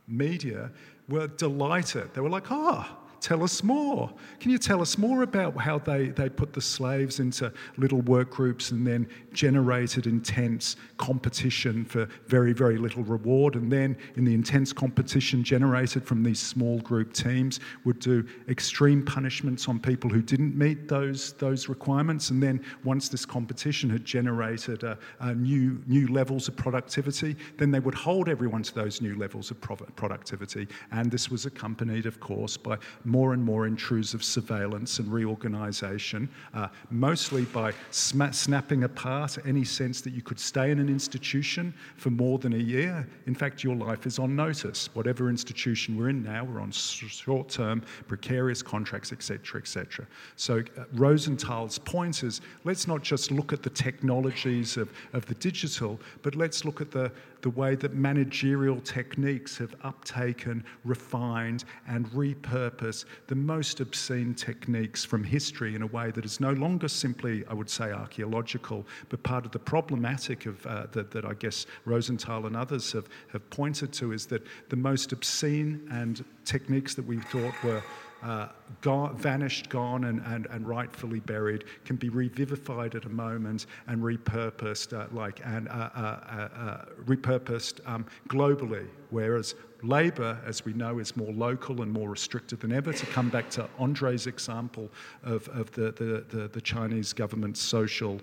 [0.07, 0.71] media
[1.09, 2.13] were delighted.
[2.13, 2.85] They were like, oh,
[3.21, 4.11] tell us more.
[4.39, 8.31] Can you tell us more about how they, they put the slaves into little work
[8.31, 13.55] groups and then generated intense competition for very, very little reward?
[13.55, 19.03] And then, in the intense competition generated from these small group teams, would do extreme
[19.05, 22.31] punishments on people who didn't meet those, those requirements.
[22.31, 27.69] And then, once this competition had generated a, a new, new levels of productivity, then
[27.69, 30.67] they would hold everyone to those new levels of productivity.
[30.91, 32.77] And this was accompanied, of course, by
[33.11, 40.13] more and more intrusive surveillance and reorganisation, uh, mostly by snapping apart any sense that
[40.13, 43.05] you could stay in an institution for more than a year.
[43.27, 44.89] In fact, your life is on notice.
[44.93, 50.07] Whatever institution we're in now, we're on short term, precarious contracts, etc., etc.
[50.37, 55.35] So, uh, Rosenthal's point is let's not just look at the technologies of, of the
[55.35, 57.11] digital, but let's look at the
[57.41, 65.23] the way that managerial techniques have uptaken, refined, and repurposed the most obscene techniques from
[65.23, 69.45] history in a way that is no longer simply, I would say, archaeological, but part
[69.45, 73.93] of the problematic of uh, that, that I guess Rosenthal and others have, have pointed
[73.93, 77.81] to is that the most obscene and techniques that we thought were
[78.23, 78.47] uh,
[78.81, 84.01] gone, vanished, gone, and, and, and rightfully buried can be revivified at a moment and
[84.01, 88.87] repurposed, uh, like and uh, uh, uh, uh repurposed um, globally.
[89.09, 92.93] Whereas labour, as we know, is more local and more restricted than ever.
[92.93, 94.89] To come back to Andre's example
[95.23, 98.21] of, of the, the, the, the Chinese government's social,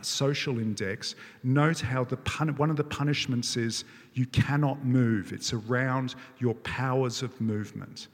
[0.00, 1.14] social index,
[1.44, 3.84] note how the pun- one of the punishments is
[4.14, 5.32] you cannot move.
[5.32, 8.08] It's around your powers of movement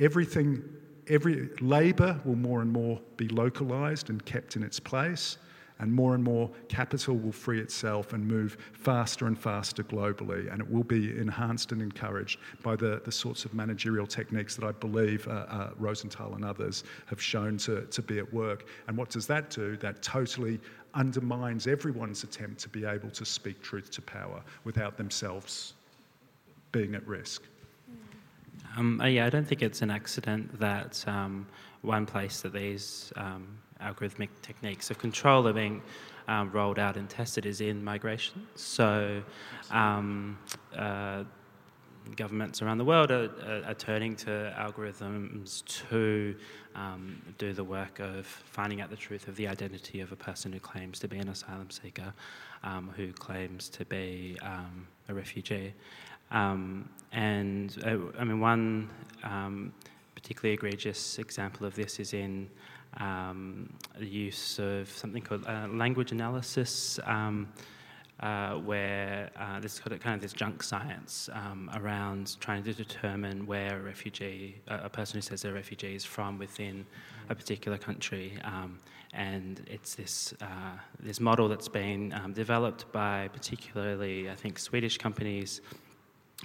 [0.00, 0.62] everything,
[1.08, 5.38] every labour will more and more be localised and kept in its place,
[5.80, 10.60] and more and more capital will free itself and move faster and faster globally, and
[10.60, 14.72] it will be enhanced and encouraged by the, the sorts of managerial techniques that I
[14.72, 18.66] believe uh, uh, Rosenthal and others have shown to, to be at work.
[18.88, 19.76] And what does that do?
[19.78, 20.60] That totally
[20.92, 25.72] undermines everyone's attempt to be able to speak truth to power without themselves
[26.72, 27.42] being at risk.
[28.76, 31.46] Um, uh, yeah, I don't think it's an accident that um,
[31.82, 35.82] one place that these um, algorithmic techniques of control are being
[36.28, 38.46] um, rolled out and tested is in migration.
[38.54, 39.22] So,
[39.72, 40.38] um,
[40.76, 41.24] uh,
[42.16, 46.34] governments around the world are, are, are, turning to algorithms to
[46.74, 50.52] um, do the work of finding out the truth of the identity of a person
[50.52, 52.12] who claims to be an asylum seeker,
[52.96, 54.38] who claims to be
[55.08, 55.74] a refugee.
[56.30, 58.88] Um, and uh, I mean, one
[59.24, 59.72] um,
[60.14, 62.48] particularly egregious example of this is in
[62.98, 67.48] um, the use of something called uh, language analysis, um,
[68.20, 73.78] uh, where uh, there's kind of this junk science um, around trying to determine where
[73.78, 76.84] a refugee, a person who says they're a refugee, is from within
[77.30, 78.38] a particular country.
[78.44, 78.78] Um,
[79.14, 85.62] and it's this, uh, this model that's been developed by particularly, I think, Swedish companies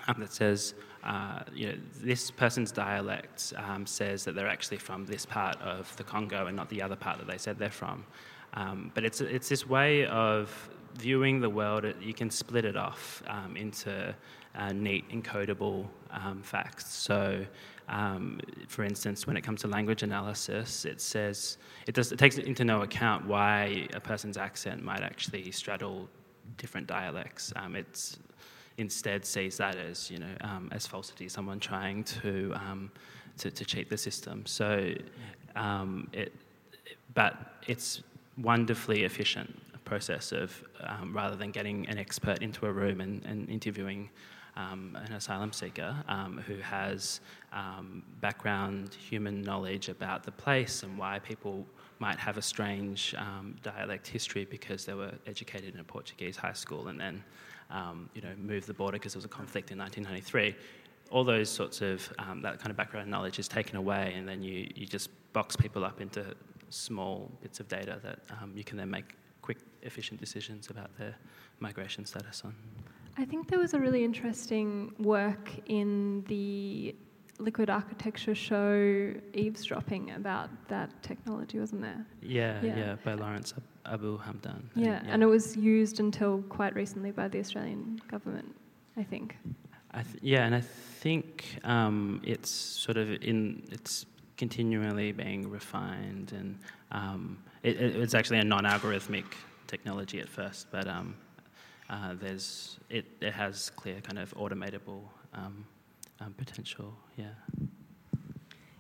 [0.08, 0.74] um, that says,
[1.04, 5.96] uh, you know, this person's dialect um, says that they're actually from this part of
[5.98, 8.06] the Congo and not the other part that they said they're from.
[8.54, 13.22] Um, but it's, it's this way of viewing the world, you can split it off
[13.28, 14.16] um, into
[14.56, 16.93] uh, neat, encodable um, facts.
[16.93, 17.46] So,
[17.89, 22.38] um, for instance, when it comes to language analysis, it says it, does, it takes
[22.38, 26.10] into no account why a person's accent might actually straddle
[26.58, 27.52] different dialects.
[27.74, 28.18] it's
[28.78, 32.91] instead sees that as you know um, as falsity, someone trying to, um,
[33.38, 34.45] to, to cheat the system.
[34.45, 34.93] So,
[35.55, 36.34] um, it,
[37.13, 37.36] but
[37.67, 38.03] it's
[38.38, 40.51] wonderfully efficient process of
[40.82, 44.09] um, rather than getting an expert into a room and, and interviewing.
[44.57, 47.19] Um, an asylum seeker um, who has
[48.21, 51.65] background human knowledge about the place and why people
[51.99, 53.13] might have a strange
[53.63, 57.21] dialect history because they were educated in a Portuguese high school and then
[57.76, 60.55] um, you know, move the border because there was a conflict in 1993.
[61.11, 64.41] All those sorts of, um, that kind of background knowledge is taken away, and then
[64.41, 66.26] you, you just box people up into
[66.69, 71.15] small bits of data that um, you can then make quick, efficient decisions about their
[71.59, 72.55] migration status on.
[73.17, 76.95] I think there was a really interesting work in the
[77.39, 82.05] liquid architecture show eavesdropping about that technology, wasn't there?
[82.21, 83.53] Yeah, yeah, yeah by Lawrence
[83.86, 84.63] Abu Hamdan.
[84.75, 85.13] Yeah, and, yeah.
[85.13, 88.55] and it was used until quite recently by the Australian government,
[88.97, 89.36] I think.
[89.91, 94.05] I th- yeah, and I think um, it's sort of in it's
[94.38, 96.59] continually being refined, and
[96.91, 99.25] um, it, it's actually a non-algorithmic
[99.67, 101.15] technology at first, but um,
[101.89, 105.01] uh, there's it, it has clear kind of automatable
[105.33, 105.65] um,
[106.20, 106.95] um, potential.
[107.18, 107.26] Yeah.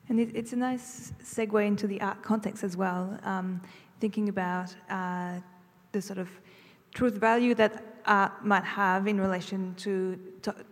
[0.09, 3.61] And it, it's a nice segue into the art context as well, um,
[3.99, 5.39] thinking about uh,
[5.91, 6.29] the sort of
[6.93, 10.19] truth value that art might have in relation to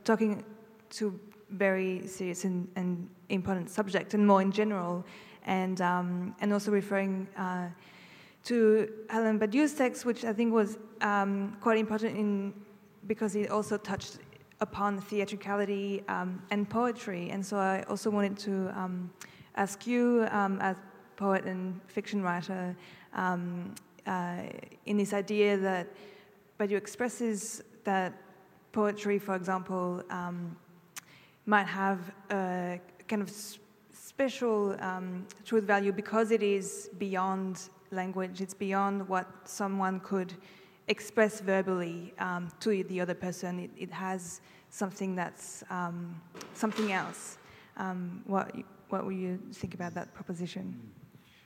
[0.04, 0.44] talking
[0.92, 5.04] to very serious and, and, important subject, and more in general,
[5.46, 7.68] and um, and also referring uh,
[8.44, 12.54] to Alain Badiou's text, which I think was um, quite important in
[13.08, 14.20] because it also touched
[14.64, 17.30] upon theatricality um, and poetry.
[17.30, 19.12] And so I also wanted to um,
[19.56, 20.78] ask you, um, as
[21.18, 22.76] poet and fiction writer,
[23.14, 23.76] um,
[24.08, 24.44] uh,
[24.86, 25.86] in this idea that
[26.58, 28.14] Badiou expresses that
[28.72, 30.56] poetry, for example, um,
[31.46, 32.00] might have
[32.32, 33.30] a kind of
[33.92, 40.34] special um, truth value because it is beyond language, it's beyond what someone could
[40.88, 43.60] expressed verbally um, to the other person.
[43.60, 46.20] It, it has something that's um,
[46.54, 47.38] something else.
[47.78, 48.56] Um, what,
[48.90, 50.80] what will you think about that proposition?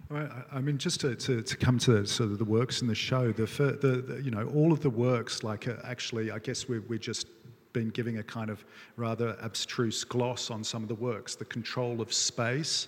[0.09, 2.95] Well, I mean, just to, to, to, come to sort of the works in the
[2.95, 3.45] show, the,
[3.81, 6.97] the, the you know all of the works, like uh, actually, I guess we're, we're
[6.97, 7.27] just
[7.73, 8.63] been giving a kind of
[8.95, 12.88] rather abstruse gloss on some of the works, the control of space,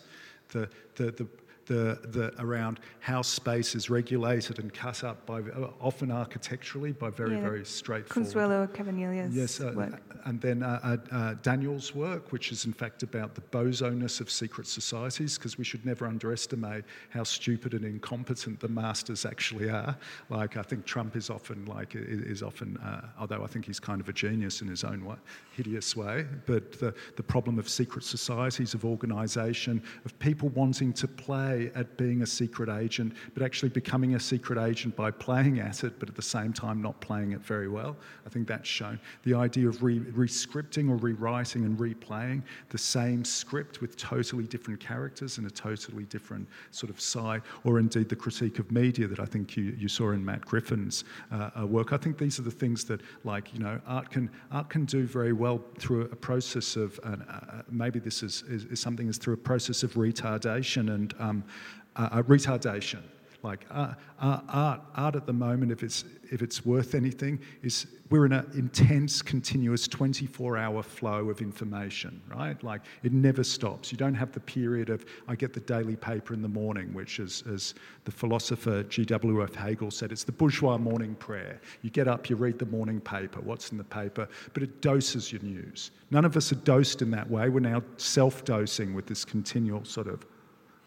[0.50, 1.28] the, the, the
[1.70, 5.40] the, the, around how space is regulated and cut up by
[5.80, 8.26] often architecturally by very yeah, very straightforward.
[8.26, 10.02] Consuelo Cavaniglia's yes, uh, work.
[10.26, 10.80] and then uh,
[11.12, 15.60] uh, uh, Daniel's work, which is in fact about the bozoness of secret societies, because
[15.60, 19.96] we should never underestimate how stupid and incompetent the masters actually are.
[20.30, 24.02] Like I think Trump is often like is often, uh, although I think he's kind
[24.02, 25.18] of a genius in his own way,
[25.56, 26.26] hideous way.
[26.48, 31.98] But the the problem of secret societies, of organisation, of people wanting to play at
[31.98, 36.10] being a secret agent, but actually becoming a secret agent by playing at it, but
[36.10, 37.96] at the same time not playing it very well.
[38.26, 39.00] I think that's shown.
[39.24, 44.80] The idea of re- rescripting or rewriting and replaying the same script with totally different
[44.80, 49.20] characters and a totally different sort of side, or indeed the critique of media that
[49.20, 51.94] I think you, you saw in Matt Griffin's uh, uh work.
[51.94, 55.06] I think these are the things that, like, you know, art can, art can do
[55.06, 59.18] very well through a process of, uh, uh, maybe this is, is, is, something is
[59.18, 61.39] through a process of retardation and um,
[61.98, 63.02] retardation.
[63.42, 67.88] Like uh, uh, art, art at the moment, if it's if it's worth anything, is
[68.10, 72.62] we're in an intense, continuous 24-hour flow of information, right?
[72.64, 73.92] Like it never stops.
[73.92, 77.20] You don't have the period of I get the daily paper in the morning, which
[77.20, 79.56] is, as the philosopher G.W.F.
[79.56, 81.62] Hegel said, it's the bourgeois morning prayer.
[81.82, 85.32] You get up, you read the morning paper, what's in the paper, but it doses
[85.32, 85.92] your news.
[86.12, 87.48] None of us are dosed in that way.
[87.50, 90.26] We're now self-dosing with this continual sort of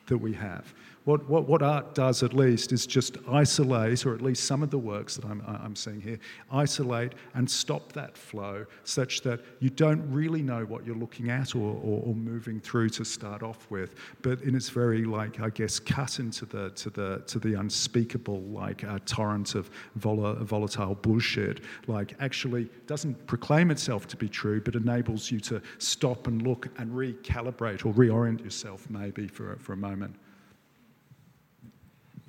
[0.07, 0.73] that we have.
[1.05, 4.71] What, what, what art does, at least, is just isolate, or at least some of
[4.71, 6.19] the works that I'm, I'm seeing here,
[6.53, 11.57] isolate and stop that flow such that you don't really know what you're looking at
[11.57, 13.97] or, or, or moving through to start off with.
[14.23, 18.43] But in its very, like, I guess, cut into the, to the, to the unspeakable,
[18.43, 24.61] like, uh, torrent of vol- volatile bullshit, like, actually doesn't proclaim itself to be true,
[24.61, 29.73] but enables you to stop and look and recalibrate or reorient yourself, maybe, for, for
[29.73, 30.15] a moment.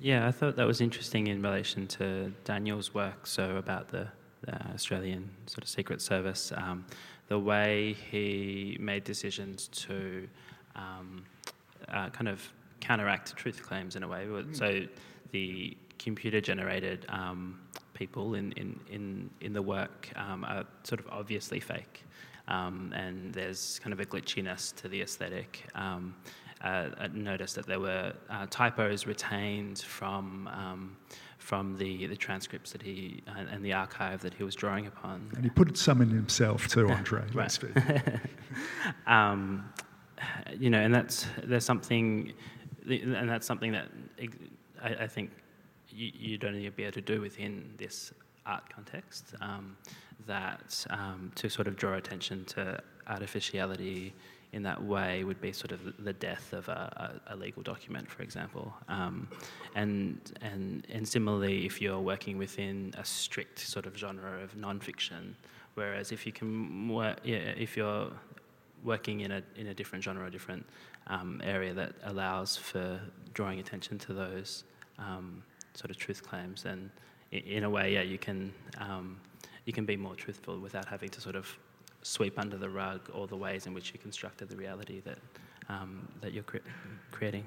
[0.04, 4.06] Yeah, I thought that was interesting in relation to Daniel's work, so about the,
[4.42, 6.84] the Australian sort of Secret Service, um,
[7.28, 10.28] the way he made decisions to
[10.76, 11.24] um,
[11.88, 12.46] uh, kind of
[12.80, 14.26] counteract truth claims in a way.
[14.26, 14.54] Mm.
[14.54, 14.82] So
[15.30, 17.58] the computer generated um,
[17.94, 22.04] people in, in, in, in the work um, are sort of obviously fake.
[22.46, 25.64] Um, and there's kind of a glitchiness to the aesthetic.
[26.64, 30.96] Um, uh, noticed that there were uh, typos retained from um,
[31.36, 35.30] from the, the transcripts that he uh, and the archive that he was drawing upon.
[35.36, 37.22] And he put some in himself too, Andre.
[37.34, 37.58] right.
[39.06, 39.70] um,
[40.58, 42.32] you know, and that's there's something,
[42.88, 43.88] and that's something that
[44.82, 45.32] I, I think
[45.90, 48.14] you, you, don't need to be able to do within this
[48.46, 49.34] art context.
[49.42, 49.76] Um,
[50.26, 54.14] that um, to sort of draw attention to artificiality
[54.54, 58.22] in that way would be sort of the death of a, a, legal document, for
[58.22, 58.72] example.
[58.88, 59.26] Um,
[59.74, 65.34] and, and, and similarly, if you're working within a strict sort of genre of nonfiction,
[65.74, 68.12] whereas if you can work, yeah, if you're
[68.84, 70.64] working in a, in a different genre, a different
[71.08, 73.00] um, area that allows for
[73.32, 74.62] drawing attention to those
[75.00, 75.42] um,
[75.74, 76.92] sort of truth claims, then
[77.32, 79.18] in a way, yeah, you can, um,
[79.64, 81.58] you can be more truthful without having to sort of
[82.04, 85.18] sweep under the rug all the ways in which you constructed the reality that,
[85.68, 86.58] um, that you're cre-
[87.10, 87.44] creating.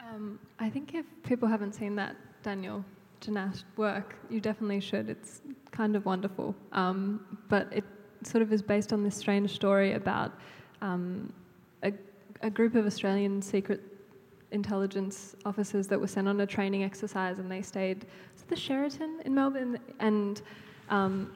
[0.00, 2.84] Um, I think if people haven't seen that Daniel
[3.20, 5.10] Jenatsch work, you definitely should.
[5.10, 5.42] It's
[5.72, 6.54] kind of wonderful.
[6.72, 7.84] Um, but it
[8.22, 10.32] sort of is based on this strange story about
[10.80, 11.32] um,
[11.82, 11.92] a,
[12.42, 13.82] a group of Australian secret
[14.52, 18.06] intelligence officers that were sent on a training exercise and they stayed
[18.40, 20.42] at the Sheraton in Melbourne and
[20.88, 21.32] um,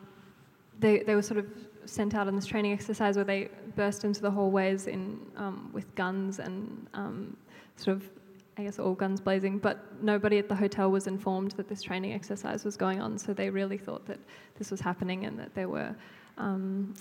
[0.81, 1.47] they, they were sort of
[1.87, 5.95] sent out on this training exercise where they burst into the hallways in, um, with
[5.95, 7.37] guns and um,
[7.77, 8.09] sort of,
[8.57, 9.59] I guess, all guns blazing.
[9.59, 13.35] But nobody at the hotel was informed that this training exercise was going on, so
[13.35, 14.19] they really thought that
[14.59, 15.95] this was happening and that there were
[16.39, 16.95] um,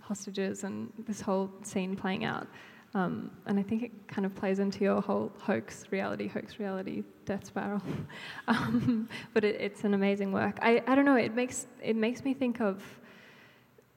[0.00, 2.46] hostages and this whole scene playing out.
[2.94, 7.04] Um, and I think it kind of plays into your whole hoax reality, hoax reality,
[7.26, 7.82] death spiral.
[8.48, 10.58] um, but it, it's an amazing work.
[10.62, 11.16] I, I don't know.
[11.16, 12.82] It makes it makes me think of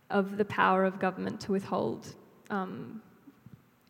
[0.09, 2.15] of the power of government to withhold
[2.49, 3.01] um,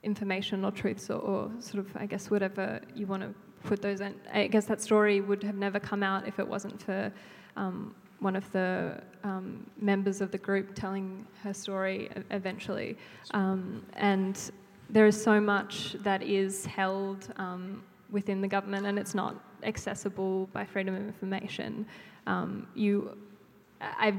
[0.04, 3.34] information or truths or, or, sort of I guess whatever you want to
[3.68, 4.16] put those in.
[4.32, 7.12] I guess that story would have never come out if it wasn't for
[7.58, 12.98] um, one of the um, members of the group telling her story eventually.
[13.32, 14.52] Um, and
[14.92, 20.48] there is so much that is held um, within the government and it's not accessible
[20.54, 21.86] by freedom of information.
[22.28, 23.18] Um, you,
[23.80, 24.18] I've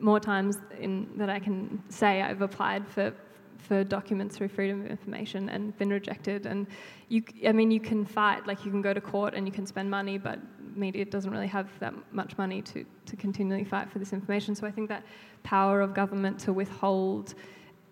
[0.00, 3.12] more times in, that I can say I've applied for
[3.58, 6.46] for documents through freedom of information and been rejected.
[6.46, 6.66] And
[7.08, 9.66] you, I mean, you can fight, like you can go to court and you can
[9.66, 10.38] spend money, but
[10.76, 14.54] media doesn't really have that much money to, to continually fight for this information.
[14.54, 15.02] So I think that
[15.42, 17.34] power of government to withhold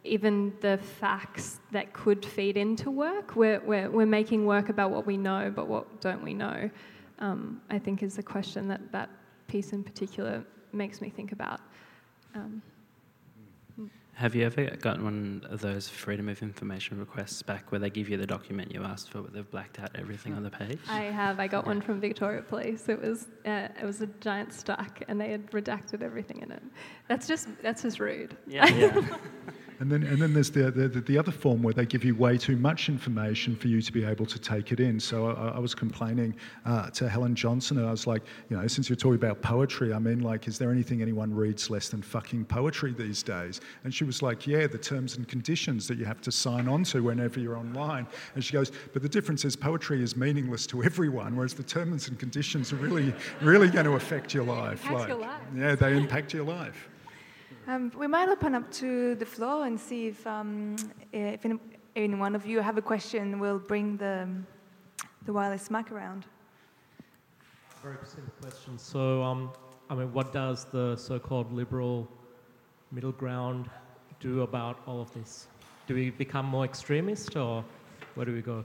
[0.05, 5.07] even the facts that could feed into work, we're, we're, we're making work about what
[5.07, 6.71] we know, but what don't we know,
[7.19, 9.09] um, I think is the question that that
[9.49, 11.61] piece in particular makes me think about.
[12.35, 12.61] Um,
[14.15, 18.09] Have you ever gotten one of those freedom of information requests back where they give
[18.09, 20.79] you the document you asked for, but they've blacked out everything on the page?
[20.89, 21.41] I have.
[21.41, 22.89] I got one from Victoria Police.
[22.89, 26.63] It was uh, it was a giant stack, and they had redacted everything in it.
[27.09, 28.37] That's just that's just rude.
[28.47, 29.17] yeah, yeah.
[29.81, 32.39] And then, and then there's the, the, the other form where they give you way
[32.39, 35.01] too much information for you to be able to take it in.
[35.01, 38.67] So I, I was complaining uh, to Helen Johnson, and I was like, you know,
[38.67, 42.03] since you're talking about poetry, I mean, like, is there anything anyone reads less than
[42.03, 43.61] fucking poetry these days?
[43.83, 46.85] And she was like, yeah, the terms and conditions that you have to sign on
[46.85, 48.07] to whenever you're online.
[48.35, 52.09] And she goes, but the difference is poetry is meaningless to everyone, whereas the terms
[52.09, 54.85] and conditions are really, really going to affect your life.
[54.85, 55.41] Impacts your life.
[55.57, 56.89] Yeah, they impact your life.
[57.67, 60.77] Um, we might open up to the floor and see if, um,
[61.13, 61.47] if
[61.97, 63.41] any, one of you have a question.
[63.41, 64.29] We'll bring the,
[65.25, 66.27] the wireless mic around.
[67.83, 68.79] Very simple question.
[68.79, 69.51] So, um,
[69.89, 72.07] I mean, what does the so-called liberal
[72.93, 73.71] middle ground
[74.21, 75.49] do about all of this?
[75.87, 77.65] Do we become more extremist, or
[78.15, 78.63] where do we go?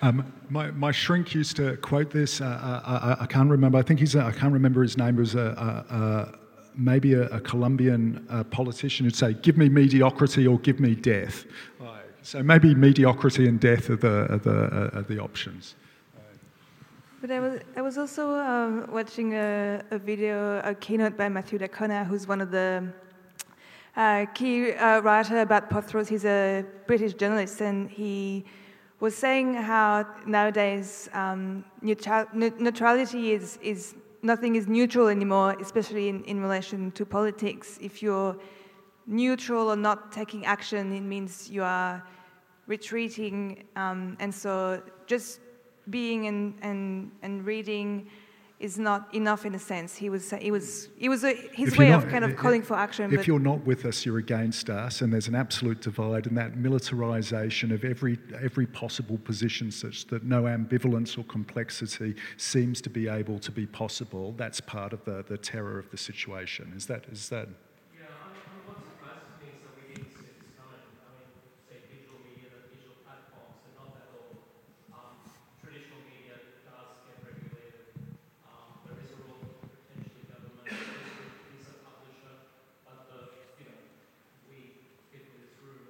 [0.00, 2.40] Um, my, my shrink used to quote this.
[2.40, 3.78] Uh, uh, I, I can't remember.
[3.78, 4.14] I think he's.
[4.14, 5.16] A, I can't remember his name.
[5.16, 6.38] Was a, a,
[6.76, 11.44] maybe a, Colombian uh, politician who'd say, "Give me mediocrity or give me death."
[12.22, 15.74] So maybe mediocrity and death are the are the, are the options.
[17.20, 21.58] But I was, I was also uh, watching a, a video, a keynote by Matthew
[21.58, 22.92] d'Ancona, who's one of the
[23.96, 26.08] uh, key uh, writer about post-truth.
[26.08, 28.44] He's a British journalist, and he
[29.00, 36.24] was saying how nowadays um, neutral, neutrality is, is nothing is neutral anymore, especially in,
[36.24, 37.78] in relation to politics.
[37.80, 38.36] If you're
[39.06, 42.02] neutral or not taking action, it means you are
[42.66, 43.64] retreating.
[43.76, 45.40] Um, and so just
[45.90, 48.08] being and, and, and reading
[48.60, 49.94] is not enough in a sense.
[49.94, 52.74] He was, he was, he was a, his way you're of kind of calling for
[52.74, 53.12] action.
[53.14, 56.54] If you're not with us, you're against us, and there's an absolute divide, and that
[56.54, 63.06] militarisation of every every possible position, such that no ambivalence or complexity seems to be
[63.06, 64.34] able to be possible.
[64.36, 66.72] That's part of the, the terror of the situation.
[66.76, 67.48] Is that is that?
[67.94, 70.82] Yeah, I mean, I mean, what surprises me is that we didn't see this coming.
[71.06, 71.30] I mean,
[71.70, 74.34] say digital media, the digital platforms, and not that all.
[74.90, 75.14] Um,
[75.62, 77.86] traditional media does get regulated.
[78.46, 80.66] Um, there is a role for potentially government.
[80.68, 82.34] There is a publisher,
[82.84, 83.20] but the
[83.60, 83.78] you know
[84.50, 85.84] we people in this room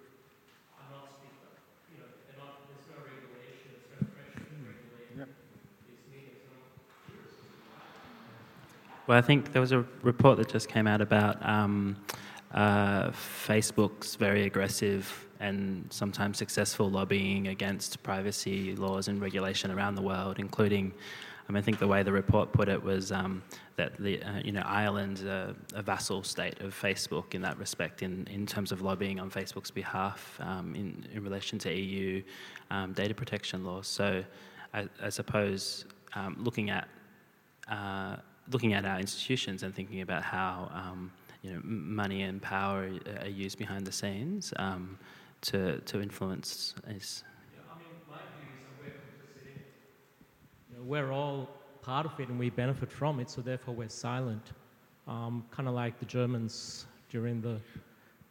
[0.77, 1.55] are not speaking.
[1.93, 2.67] You know, they're not.
[2.69, 3.69] There's no regulation.
[3.75, 5.17] There's no pressure to regulate
[5.87, 6.35] these media.
[6.45, 6.67] So I'm
[7.07, 7.87] curious as to why.
[9.09, 11.97] Well, I think there was a report that just came out about um,
[12.53, 20.03] uh, Facebook's very aggressive and sometimes successful lobbying against privacy laws and regulation around the
[20.03, 20.93] world, including.
[21.49, 23.43] I, mean, I think the way the report put it was um,
[23.77, 28.03] that the, uh, you know Ireland's a, a vassal state of Facebook in that respect,
[28.03, 32.23] in, in terms of lobbying on Facebook's behalf um, in, in relation to EU
[32.71, 33.87] um, data protection laws.
[33.87, 34.23] So,
[34.75, 36.87] I, I suppose um, looking at
[37.71, 38.17] uh,
[38.51, 41.11] looking at our institutions and thinking about how um,
[41.43, 42.91] you know money and power
[43.23, 44.99] are- used behind the scenes um,
[45.43, 47.25] to to influence is
[47.55, 47.89] Yeah, I mean,
[50.89, 51.49] we're all
[51.83, 54.53] part of it and we benefit from it, so therefore we're silent.
[55.07, 57.61] Um, kind of like the Germans during the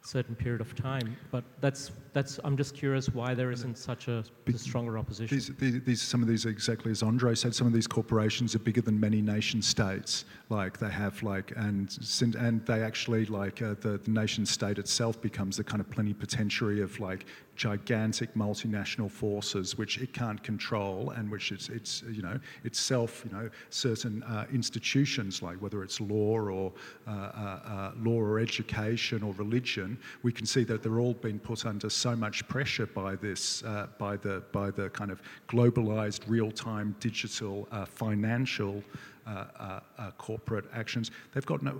[0.07, 1.17] certain period of time.
[1.31, 5.35] But that's, that's I'm just curious why there isn't such a, a stronger opposition.
[5.35, 7.53] These, these, these, some of these are exactly as Andre said.
[7.53, 10.25] Some of these corporations are bigger than many nation states.
[10.49, 11.95] Like they have like and
[12.39, 16.81] and they actually like uh, the, the nation state itself becomes the kind of plenipotentiary
[16.81, 17.25] of like
[17.57, 23.35] gigantic multinational forces which it can't control and which it's, it's you know itself you
[23.35, 26.71] know certain uh, institutions like whether it's law or
[27.07, 31.39] uh, uh, uh, law or education or religion we can see that they're all being
[31.39, 36.21] put under so much pressure by this, uh, by the by the kind of globalized,
[36.27, 38.83] real-time, digital, uh, financial
[39.27, 41.11] Uh, uh, uh, corporate actions.
[41.33, 41.71] They've got no,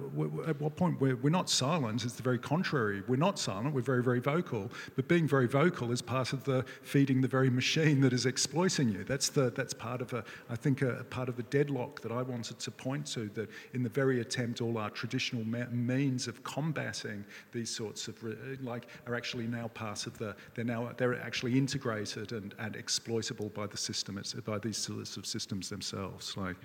[0.47, 3.03] at what point we're, we're not silent, it's the very contrary.
[3.07, 4.69] We're not silent, we're very, very vocal.
[4.97, 8.89] But being very vocal is part of the feeding the very machine that is exploiting
[8.89, 9.05] you.
[9.05, 12.21] That's, the, that's part of, a, I think, a, part of the deadlock that I
[12.21, 17.23] wanted to point to, that in the very attempt, all our traditional means of combating
[17.53, 18.21] these sorts of,
[18.61, 23.47] like, are actually now part of the, they're now, they're actually integrated and, and exploitable
[23.49, 26.35] by the system, it's, by these sorts of systems themselves.
[26.35, 26.57] Like,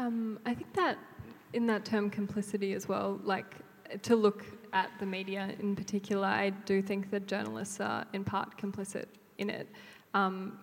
[0.00, 0.98] um, I think that
[1.52, 3.54] in that term complicity as well, like
[4.02, 8.56] to look at the media in particular, I do think that journalists are in part
[8.56, 9.06] complicit
[9.36, 9.68] in it.
[10.14, 10.58] Um,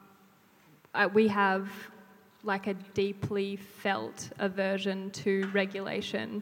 [0.95, 1.69] I, we have
[2.43, 6.41] like a deeply felt aversion to regulation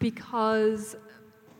[0.00, 0.96] because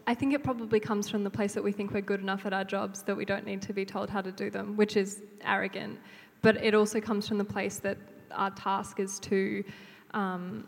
[0.08, 2.52] I think it probably comes from the place that we think we're good enough at
[2.52, 5.22] our jobs that we don't need to be told how to do them, which is
[5.44, 6.00] arrogant.
[6.42, 7.98] But it also comes from the place that
[8.32, 9.62] our task is to
[10.14, 10.66] um,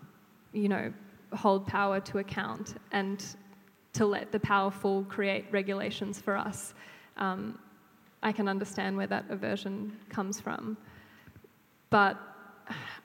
[0.52, 0.92] you know,
[1.32, 3.36] hold power to account and
[3.92, 6.74] to let the powerful create regulations for us.
[7.16, 7.58] Um,
[8.22, 10.76] I can understand where that aversion comes from.
[11.88, 12.18] But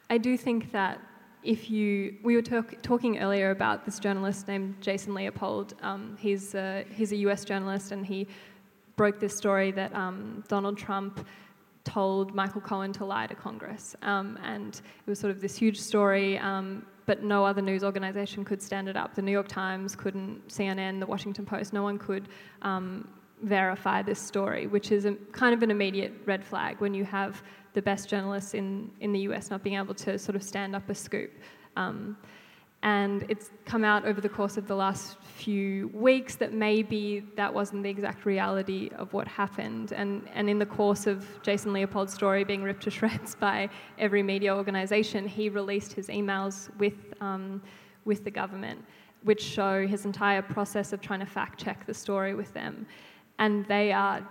[0.10, 1.00] I do think that
[1.44, 5.76] if you, we were talk, talking earlier about this journalist named Jason Leopold.
[5.82, 8.28] Um, he's, a, he's a US journalist and he
[8.96, 11.26] broke this story that um, Donald Trump
[11.86, 13.96] told Michael Cohen to lie to Congress.
[14.02, 18.44] Um, and it was sort of this huge story, um, but no other news organization
[18.44, 19.16] could stand it up.
[19.16, 22.28] The New York Times couldn't, CNN, the Washington Post, no one could
[22.64, 23.08] um,
[23.44, 27.44] verify this story, which is a, kind of an immediate red flag when you have
[27.74, 30.90] the best journalists in, in the US not being able to sort of stand up
[30.90, 31.32] a scoop.
[32.86, 37.52] And it's come out over the course of the last few weeks that maybe that
[37.52, 39.92] wasn't the exact reality of what happened.
[39.92, 44.22] And, and in the course of Jason Leopold's story being ripped to shreds by every
[44.22, 47.60] media organization, he released his emails with, um,
[48.06, 48.86] with the government,
[49.24, 52.86] which show his entire process of trying to fact check the story with them.
[53.40, 54.22] And they are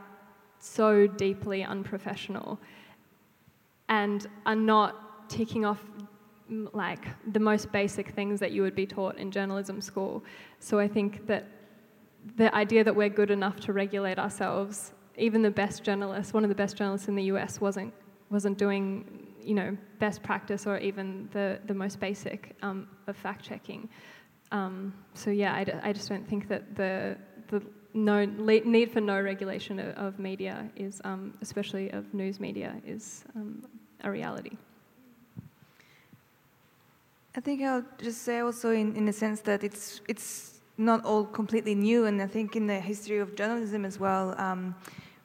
[0.60, 2.60] so deeply unprofessional
[3.88, 5.84] and are not ticking off
[6.48, 10.22] like the most basic things that you would be taught in journalism school.
[10.58, 11.46] So I think that
[12.36, 16.48] the idea that we're good enough to regulate ourselves, even the best journalists, one of
[16.48, 17.92] the best journalists in the US wasn't
[18.30, 23.44] wasn't doing you know best practice or even the the most basic um, of fact
[23.44, 23.88] checking.
[24.52, 27.16] Um, so yeah, I, I just don't think that the
[27.48, 27.62] the
[27.94, 33.24] no need for no regulation of, of media is, um, especially of news media, is
[33.36, 33.64] um,
[34.02, 34.56] a reality.
[37.36, 41.24] I think I'll just say also in, in the sense that it's it's not all
[41.24, 44.74] completely new, and I think in the history of journalism as well, um,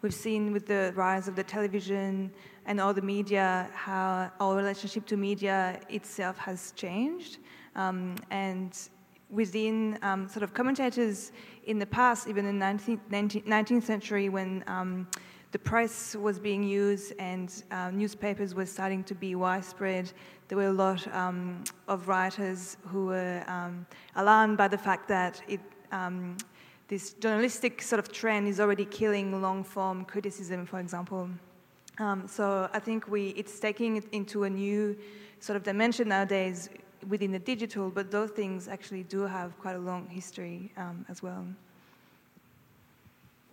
[0.02, 2.32] we've seen with the rise of the television
[2.66, 7.38] and all the media how our relationship to media itself has changed,
[7.76, 8.90] um, and
[9.30, 11.32] within um, sort of commentators
[11.66, 15.08] in the past, even in the 19th, 19th century when um,
[15.52, 20.12] the press was being used and uh, newspapers were starting to be widespread.
[20.50, 23.86] There were a lot um, of writers who were um,
[24.16, 25.60] alarmed by the fact that it,
[25.92, 26.38] um,
[26.88, 31.30] this journalistic sort of trend is already killing long form criticism, for example.
[32.00, 34.98] Um, so I think we, it's taking it into a new
[35.40, 36.70] sort of dimension nowadays
[37.08, 41.22] within the digital, but those things actually do have quite a long history um, as
[41.22, 41.46] well.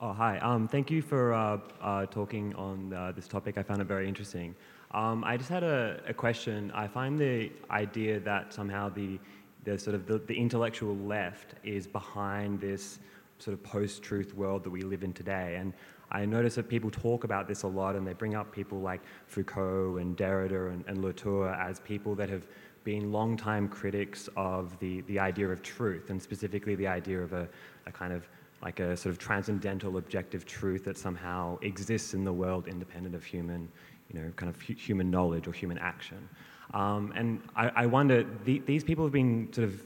[0.01, 0.39] Oh, hi.
[0.39, 3.59] Um, thank you for uh, uh, talking on uh, this topic.
[3.59, 4.55] I found it very interesting.
[4.93, 6.71] Um, I just had a, a, question.
[6.75, 9.19] I find the idea that somehow the,
[9.65, 13.01] the sort of the, the intellectual left is behind this
[13.39, 15.57] sort of post-truth world that we live in today.
[15.59, 15.73] And
[16.11, 19.01] I notice that people talk about this a lot, and they bring up people like
[19.27, 22.47] Foucault and Derrida and, and Latour as people that have
[22.85, 27.49] been long-time critics of the, the idea of truth, and specifically the idea of a,
[27.87, 28.29] a kind of
[28.63, 33.25] like a sort of transcendental objective truth that somehow exists in the world independent of
[33.25, 33.69] human,
[34.13, 36.29] you know, kind of human knowledge or human action.
[36.75, 39.83] Um, and I, I wonder, the, these people have been sort of,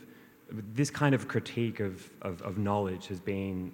[0.75, 3.73] this kind of critique of, of, of knowledge has been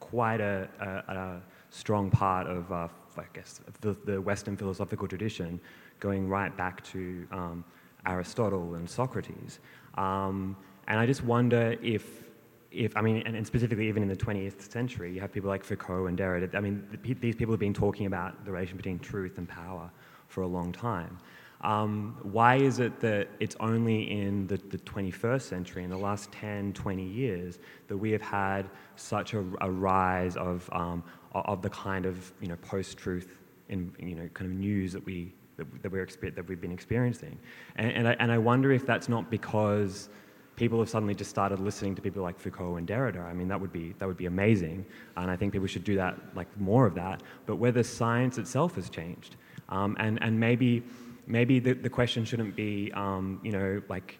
[0.00, 5.60] quite a, a, a strong part of, uh, I guess, the, the, Western philosophical tradition,
[6.00, 7.64] going right back to um,
[8.06, 9.58] Aristotle and Socrates.
[9.94, 10.56] Um,
[10.86, 12.27] and I just wonder if
[12.70, 15.64] if I mean, and, and, specifically even in the 20th century, you have people like
[15.64, 16.54] Foucault and Derrida.
[16.54, 19.90] I mean, the, these people have been talking about the relation between truth and power
[20.28, 21.18] for a long time.
[21.62, 26.30] Um, why is it that it's only in the, the 21st century, in the last
[26.30, 27.58] 10, 20 years,
[27.88, 32.48] that we have had such a, a rise of, um, of the kind of you
[32.48, 33.36] know, post-truth
[33.68, 37.36] in, you know, kind of news that, we, that, that we're, that we've been experiencing?
[37.74, 40.10] And, and, I, and I wonder if that's not because
[40.58, 43.24] people have suddenly just started listening to people like Foucault and Derrida.
[43.24, 44.84] I mean, that would be, that would be amazing.
[45.16, 47.22] And I think people should do that, like more of that.
[47.46, 49.36] But whether science itself has changed.
[49.68, 50.82] Um, and, and maybe
[51.28, 54.18] maybe the, the question shouldn't be, um, you know, like,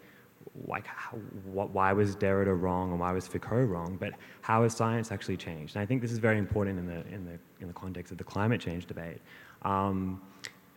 [0.66, 1.16] like how,
[1.52, 4.12] what, why was Derrida wrong and why was Foucault wrong, but
[4.42, 5.74] how has science actually changed?
[5.74, 8.18] And I think this is very important in the, in the, in the context of
[8.18, 9.18] the climate change debate.
[9.62, 10.20] Um,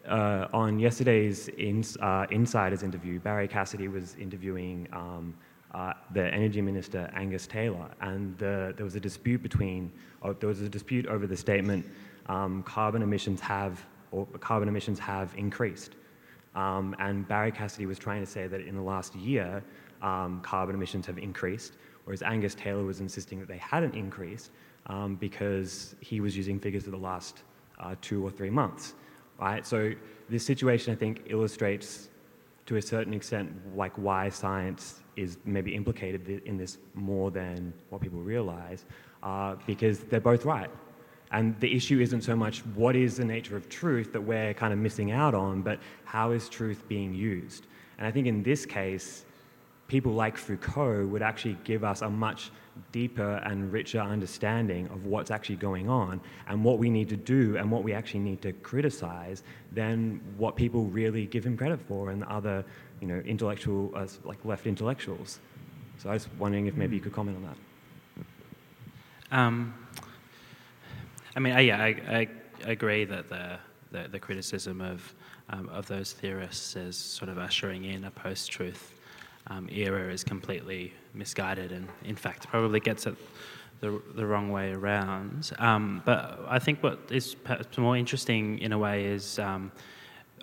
[0.07, 1.49] uh, on yesterday's
[1.99, 5.35] uh, Insiders interview, Barrie Cassidy was interviewing um,
[5.73, 9.91] uh, the Energy Minister Angus Taylor, and the, there was a dispute between,
[10.21, 11.85] uh, there was a dispute over the statement
[12.27, 15.95] um, carbon emissions have, or carbon emissions have increased.
[16.55, 19.63] Um, and Barrie Cassidy was trying to say that in the last year,
[20.01, 21.73] um, carbon emissions have increased,
[22.03, 24.51] whereas Angus Taylor was insisting that they hadn't increased
[24.87, 27.43] um, because he was using figures of the last
[27.79, 28.95] uh, two or three months.
[29.39, 29.65] Right?
[29.65, 29.93] So
[30.29, 32.09] this situation, I think, illustrates
[32.71, 37.99] to a certain extent like why science is maybe implicated in this more than what
[37.99, 38.85] people realize,
[39.23, 40.69] uh, because they're both right.
[41.33, 44.71] And the issue isn't so much what is the nature of truth that we're kind
[44.71, 47.67] of missing out on, but how is truth being used?
[47.97, 49.25] And I think in this case,
[49.91, 52.49] people like Foucault would actually give us a much
[52.93, 57.57] deeper and richer understanding of what's actually going on and what we need to do
[57.57, 59.43] and what we actually need to criticize
[59.73, 62.63] than what people really give him credit for and other,
[63.01, 65.39] you know, intellectual, uh, like left intellectuals.
[65.97, 69.37] So I was wondering if maybe you could comment on that.
[69.37, 69.73] Um,
[71.35, 72.27] I mean, I, yeah, I, I,
[72.63, 73.59] agree that the,
[73.91, 75.13] the, the criticism of,
[75.49, 78.93] um, of those theorists is sort of ushering in a post truth
[79.47, 83.15] um, era is completely misguided and, in fact, probably gets it
[83.81, 85.51] the, the wrong way around.
[85.59, 89.71] Um, but I think what is perhaps more interesting in a way is um,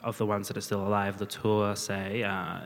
[0.03, 2.61] of the ones that are still alive, Latour, say, uh,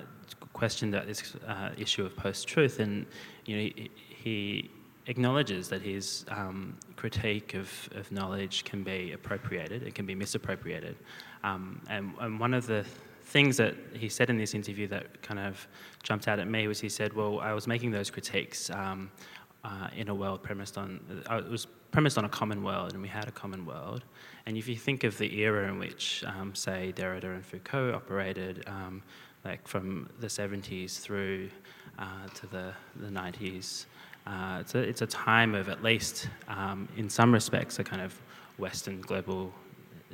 [0.53, 3.07] questioned that this uh, issue of post truth, and
[3.47, 4.71] you know, he, he
[5.07, 10.97] acknowledges that his um, critique of, of knowledge can be appropriated, it can be misappropriated.
[11.45, 12.87] Um, and, and, one of the
[13.33, 15.67] things that he said in this interview that kind of
[16.03, 19.11] jumped out at me was he said, Well, I was making those critiques um,
[19.65, 21.01] uh, in a world premised on,
[21.31, 24.05] uh, it was premised on a common world, and we had a common world.
[24.45, 28.65] And if you think of the era in which, um, say, Derrida and Foucault operated,
[28.67, 29.03] um,
[29.47, 31.49] like from the 70s through
[31.99, 33.87] uh, to the, the 90s,
[34.27, 38.03] uh, it's, a, it's a time of at least, um, in some respects, a kind
[38.03, 38.15] of
[38.59, 39.53] Western global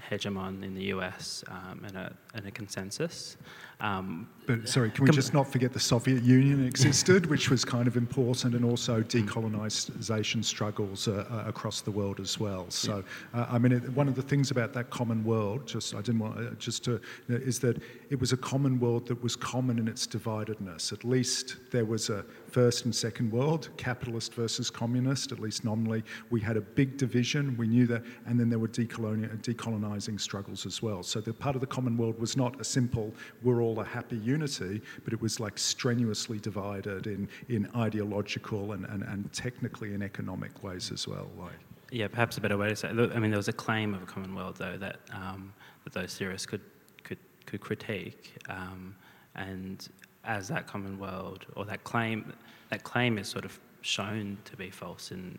[0.00, 3.36] hegemon in the US um, and, a, and a consensus.
[3.80, 7.86] Um, but sorry, can we just not forget the Soviet Union existed, which was kind
[7.86, 12.66] of important, and also decolonization struggles uh, uh, across the world as well.
[12.70, 13.04] So,
[13.34, 16.18] uh, I mean, it, one of the things about that common world, just I didn't
[16.18, 17.80] want uh, just to, is that
[18.10, 20.92] it was a common world that was common in its dividedness.
[20.92, 26.02] At least there was a first and second world, capitalist versus communist, at least nominally.
[26.30, 30.82] We had a big division, we knew that, and then there were decolonizing struggles as
[30.82, 31.02] well.
[31.02, 33.12] So the part of the common world was not a simple,
[33.42, 38.84] we're all a happy unity, but it was like strenuously divided in, in ideological and,
[38.86, 41.28] and, and technically in economic ways as well.
[41.38, 41.52] Like.
[41.90, 43.12] Yeah, perhaps a better way to say it.
[43.14, 45.54] I mean, there was a claim of a common world, though, that, um,
[45.84, 46.60] that those theorists could,
[47.02, 48.36] could, could critique.
[48.48, 48.94] Um,
[49.34, 49.88] and
[50.28, 52.32] as that common world or that claim
[52.68, 55.36] that claim is sort of shown to be false in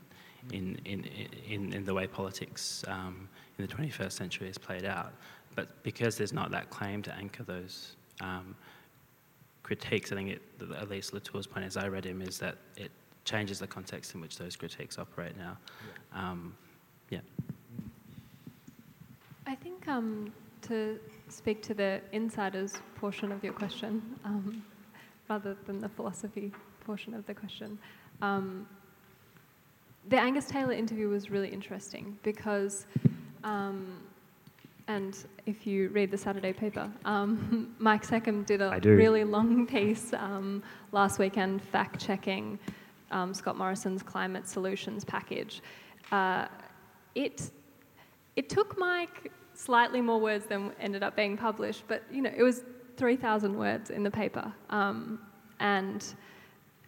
[0.51, 1.05] in in
[1.47, 5.13] in, in the way politics um, in the 21st century is played out.
[5.55, 8.55] But because there's not that claim to anchor those um,
[9.63, 10.41] critiques, I think it,
[10.77, 12.91] at least Latour's point, as I read him, is that it
[13.25, 15.57] changes the context in which those critiques operate now.
[16.13, 16.29] Yeah.
[16.29, 16.55] Um,
[17.09, 17.19] yeah.
[19.45, 20.31] I think um,
[20.63, 24.63] to speak to the insiders portion of your question, um,
[25.29, 26.51] rather than the philosophy
[26.85, 27.77] portion of the question.
[28.21, 28.67] Um,
[30.09, 32.87] the Angus Taylor interview was really interesting because,
[33.43, 34.01] um,
[34.87, 35.15] and
[35.45, 40.63] if you read the Saturday paper, um, Mike Seccombe did a really long piece um,
[40.91, 42.57] last weekend fact checking
[43.11, 45.61] um, Scott Morrison's climate solutions package.
[46.11, 46.47] Uh,
[47.13, 47.51] it,
[48.35, 52.41] it took Mike slightly more words than ended up being published, but you know, it
[52.41, 52.63] was
[52.99, 54.53] 3,000 words in the paper.
[54.69, 55.19] Um,
[55.61, 56.05] and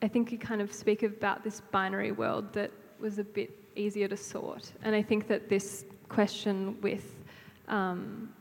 [0.02, 2.70] I think you kind of speak about this binary world that
[3.00, 4.74] was a bit easier to sort.
[4.84, 7.16] And I think that this question with,
[7.70, 8.34] um,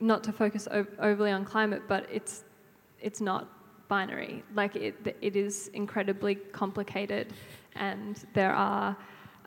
[0.00, 0.66] not to focus
[0.98, 2.44] overly on climate, but it's
[3.00, 3.48] it's not
[3.88, 4.42] binary.
[4.54, 7.34] Like it, it is incredibly complicated,
[7.76, 8.96] and there are.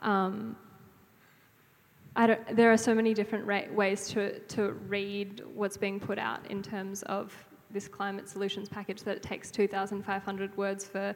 [0.02, 0.56] Um,
[2.18, 6.50] I don't, there are so many different ways to, to read what's being put out
[6.50, 7.34] in terms of
[7.70, 11.14] this climate solutions package that it takes 2,500 words for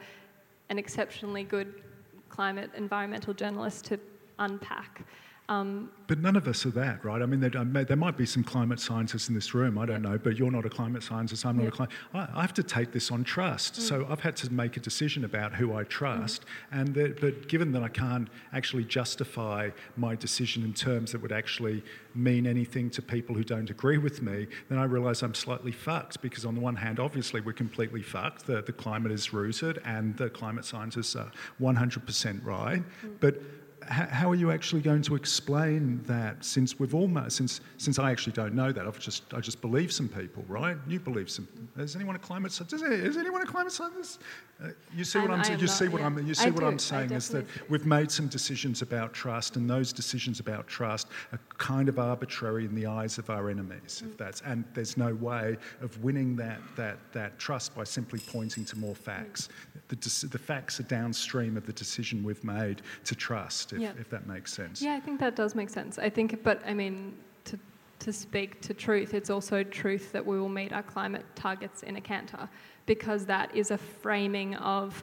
[0.68, 1.82] an exceptionally good
[2.28, 3.98] climate environmental journalist to
[4.40, 5.06] unpack.
[5.50, 7.20] Um, But none of us are that, right?
[7.22, 10.02] I mean, there, um, there might be some climate scientists in this room, I don't
[10.02, 11.92] know, but you're not a climate scientist, I'm not a climate.
[12.14, 13.76] I, I have to take this on trust.
[13.76, 17.72] So I've had to make a decision about who I trust, and that, but given
[17.72, 21.82] that I can't actually justify my decision in terms that would actually
[22.14, 26.22] mean anything to people who don't agree with me, then I realise I'm slightly fucked
[26.22, 30.16] because, on the one hand, obviously we're completely fucked, the, the climate is rooted, and
[30.16, 32.82] the climate scientists are 100% right,
[33.20, 33.40] but
[33.88, 38.34] how, are you actually going to explain that since we've almost since since I actually
[38.34, 38.86] don't know that?
[38.86, 40.76] I've just I just believe some people right?
[40.86, 41.48] You believe some
[41.78, 44.20] is anyone a climate scientist is anyone a climate scientist
[44.62, 46.06] uh, you see what I'm- I'm I saying you not, see what yeah.
[46.06, 49.12] I'm you I see what do, I'm saying is that we've made some decisions about
[49.12, 53.48] trust and those decisions about trust are kind of arbitrary in the eyes of our
[53.48, 58.20] enemies if that's and there's no way of winning that that that trust by simply
[58.28, 59.48] pointing to more facts.
[59.88, 59.96] The,
[60.30, 63.92] the facts are downstream of the decision we've made to trust if, Yeah.
[63.98, 65.98] if that makes sense Yeah, I think that does make sense.
[65.98, 67.58] I think, but I mean, to,
[68.00, 71.96] to speak to truth, it's also truth that we will meet our climate targets in
[71.96, 72.48] a canter
[72.86, 75.02] because that is a framing of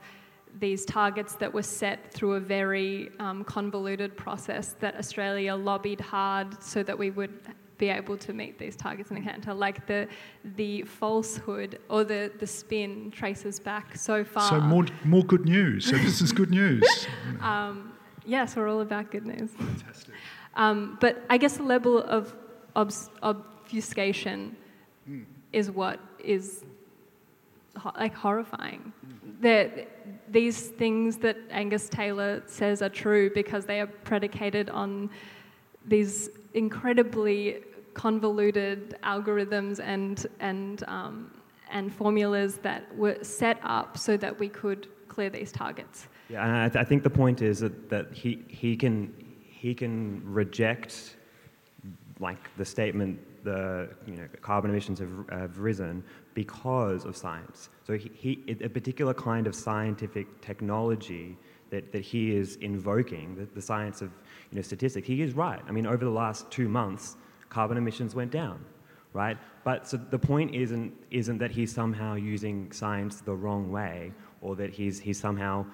[0.60, 6.62] these targets that were set through a very um, convoluted process that Australia lobbied hard
[6.64, 7.40] so that we would
[7.78, 9.54] be able to meet these targets in a canter.
[9.54, 10.08] Like the
[10.56, 14.50] the falsehood or the, the spin traces back so far.
[14.50, 15.86] So more, more good news.
[15.86, 16.84] So this is good news.
[17.42, 17.94] Um,
[18.28, 19.50] yes, we're all about good news.
[19.52, 20.14] Fantastic.
[20.56, 22.36] Um, but I guess the level of
[22.76, 24.56] obs- obfuscation
[25.06, 25.24] Hmm.
[25.54, 26.64] is what is
[27.78, 28.92] ho- like horrifying.
[29.42, 29.70] That
[30.32, 35.10] these things that Angus Taylor says are true because they are predicated on
[35.86, 37.64] these incredibly
[37.94, 41.32] convoluted algorithms and and um,
[41.70, 46.08] and formulas that were set up so that we could clear these targets.
[46.30, 49.74] Yeah, and I, th- I think the point is that, that he, he, can, he
[49.74, 51.16] can reject
[52.20, 57.70] like the statement the you know, carbon emissions have, have risen because of science.
[57.86, 61.38] So he, he, a particular kind of scientific technology
[61.70, 64.10] that, that he is invoking, the, the science of
[64.52, 65.62] you know, statistics, he is right.
[65.68, 67.16] I mean, over the last two months,
[67.50, 68.66] carbon emissions went down,
[69.14, 69.38] right?
[69.64, 74.56] But so the point isn't, isn't that he's somehow using science the wrong way or
[74.58, 75.66] that he's, he's somehow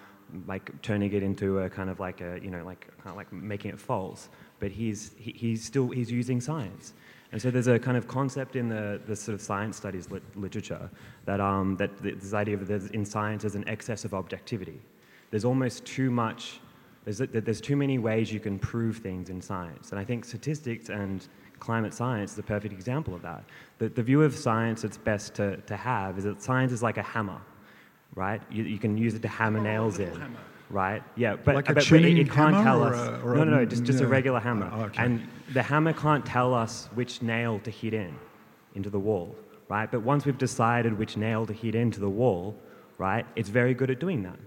[0.48, 3.32] like turning it into a kind of like a, you know, like kind of like
[3.32, 4.30] making it false.
[4.60, 6.94] But he's, he, he's still, he's using science.
[7.32, 10.38] And so there's a kind of concept in the, the sort of science studies lit-
[10.38, 10.90] literature
[11.26, 14.80] that, um, that th- this idea of there's, in science there's an excess of objectivity.
[15.32, 16.60] There's almost too much,
[17.06, 19.90] there's, there's too many ways you can prove things in science.
[19.92, 21.28] And I think statistics and
[21.60, 23.44] climate science is a perfect example of that.
[23.80, 26.98] The, the view of science that's best to, to have is that science is like
[26.98, 27.42] a hammer,
[28.16, 28.42] right?
[28.52, 30.36] You, you can use it to hammer nails in.
[30.70, 31.04] Right.
[31.16, 33.08] Yeah, but, Like a but, but it, it can't tell or us.
[33.08, 34.72] a- or no, no, no, just, just a regular oh, hammer.
[34.74, 35.04] Oh, okay.
[35.04, 38.16] And the hammer can't tell us which nail to hit in
[38.74, 39.36] into the wall,
[39.70, 39.92] right?
[39.92, 42.56] But once we've decided which nail to hit into the wall,
[42.98, 44.40] right, it's very good at doing that.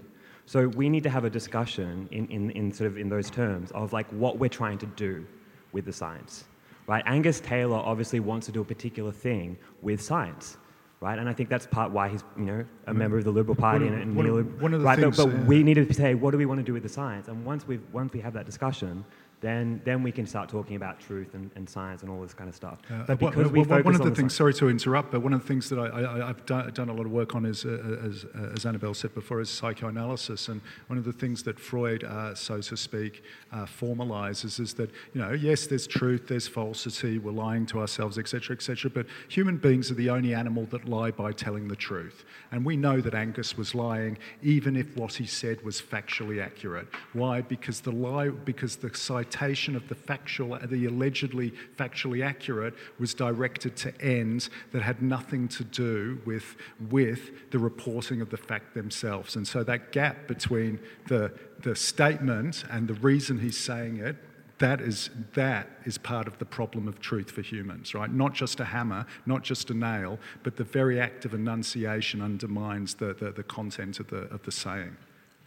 [0.45, 3.71] So we need to have a discussion in, in, in sort of in those terms
[3.71, 5.25] of like what we're trying to do
[5.71, 6.45] with the science,
[6.87, 7.03] right?
[7.05, 10.57] Angus Taylor obviously wants to do a particular thing with science,
[10.99, 11.17] right?
[11.19, 13.85] And I think that's part why he's you know a member of the Liberal Party
[13.85, 14.99] One and, and one of- neolib- one of the right?
[14.99, 16.83] things, but but uh, we need to say what do we want to do with
[16.83, 19.05] the science, and once we once we have that discussion,
[19.39, 22.49] then then we can start talking about truth and, and science and all this kind
[22.49, 22.79] of stuff.
[22.89, 25.21] Uh, but one- because we one- one of the things, science- sorry to interrupt, but
[25.21, 27.45] one of the things that I, I, I've done, done a lot of work on
[27.45, 30.47] is, uh, as, uh, as Annabelle said before, is psychoanalysis.
[30.47, 34.89] And one of the things that Freud, uh, so to speak, uh, formalizes is that,
[35.13, 39.57] you know, yes, there's truth, there's falsity, we're lying to ourselves, etc., etc., but human
[39.57, 42.25] beings are the only animal that lie by telling the truth.
[42.51, 46.87] And we know that Angus was lying, even if what he said was factually accurate.
[47.13, 47.41] Why?
[47.41, 48.89] Because the lie, because the
[49.29, 55.63] of the factual, the allegedly factually accurate, was directed to ends that had nothing to
[55.63, 56.55] do with
[56.89, 59.35] with the reporting of the fact themselves.
[59.35, 61.31] And so that gap between the
[61.61, 64.15] the statement and the reason he's saying it
[64.59, 68.11] that is, that is part of the problem of truth for humans, right?
[68.11, 72.95] Not just a hammer, not just a nail, but the very act of enunciation undermines
[72.95, 74.97] the, the, the content of the, of the saying.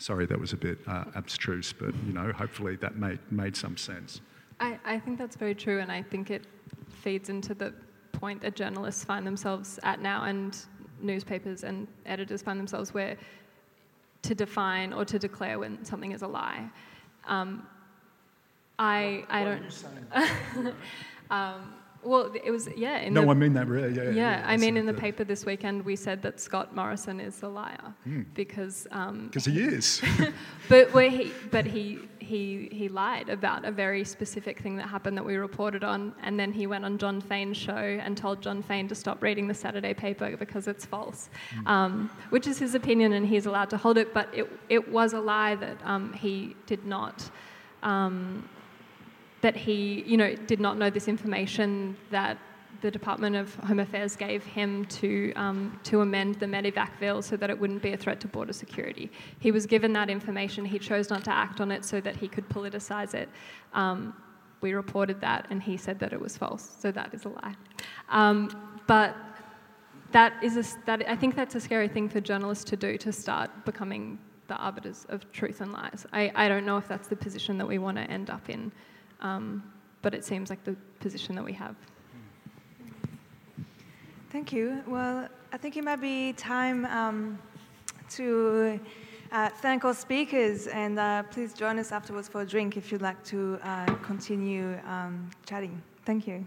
[0.00, 3.76] Sorry, that was a bit uh, abstruse, but you know, hopefully that made, made some
[3.76, 4.22] sense.
[4.58, 6.46] I, I think that's very true, and I think it
[6.88, 7.74] feeds into the
[8.12, 10.56] point that journalists find themselves at now, and
[11.02, 13.18] newspapers and editors find themselves where
[14.22, 16.70] to define or to declare when something is a lie.
[17.26, 17.66] Um,
[18.78, 20.74] I I don't.
[21.30, 22.98] um, well, it was yeah.
[22.98, 23.94] In No, the, I mean that really.
[23.94, 27.42] Yeah, yeah, I mean, in the paper this weekend, we said that Scott Morrison is
[27.42, 27.94] a liar
[28.34, 30.00] because um, Because he is.
[30.68, 35.24] but he, but he, he, he lied about a very specific thing that happened that
[35.24, 38.88] we reported on, and then he went on Jon Faine's show and told John Fain
[38.88, 41.28] to stop reading the Saturday paper because it's false,
[41.66, 44.14] um, which is his opinion, and he's allowed to hold it.
[44.14, 47.30] But it, it was a lie that um, he did not.
[47.82, 48.48] Um,
[49.40, 52.38] that he, you know, did not know this information that
[52.82, 57.36] the Department of Home Affairs gave him to, um, to amend the Medevac bill so
[57.36, 59.10] that it wouldn't be a threat to border security.
[59.38, 60.64] He was given that information.
[60.64, 63.28] He chose not to act on it so that he could politicize it.
[63.74, 64.14] Um,
[64.60, 66.76] we reported that, and he said that it was false.
[66.78, 67.54] So that is a lie.
[68.08, 68.50] Um,
[68.86, 69.16] but
[70.12, 73.12] that is a, that I think that's a scary thing for journalists to do to
[73.12, 74.18] start becoming
[74.48, 76.06] the arbiters of truth and lies.
[76.12, 78.72] I, I don't know if that's the position that we want to end up in,
[79.20, 79.62] um,
[80.02, 81.76] but it seems like the position that we have.
[84.30, 84.82] Thank you.
[84.86, 87.38] Well, I think it might be time um,
[88.10, 88.78] to
[89.32, 93.02] uh, thank our speakers, and uh, please join us afterwards for a drink if you'd
[93.02, 95.82] like to uh, continue um, chatting.
[96.04, 96.46] Thank you.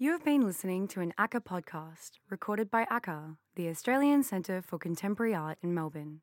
[0.00, 4.78] You have been listening to an ACCA podcast recorded by ACCA, the Australian Centre for
[4.78, 6.20] Contemporary Art in Melbourne.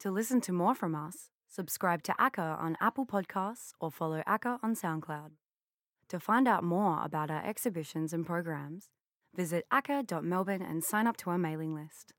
[0.00, 4.58] To listen to more from us, subscribe to ACCA on Apple Podcasts or follow ACCA
[4.62, 5.30] on SoundCloud.
[6.10, 8.90] To find out more about our exhibitions and programs,
[9.34, 12.12] visit acca.melbourne and sign up to our mailing list.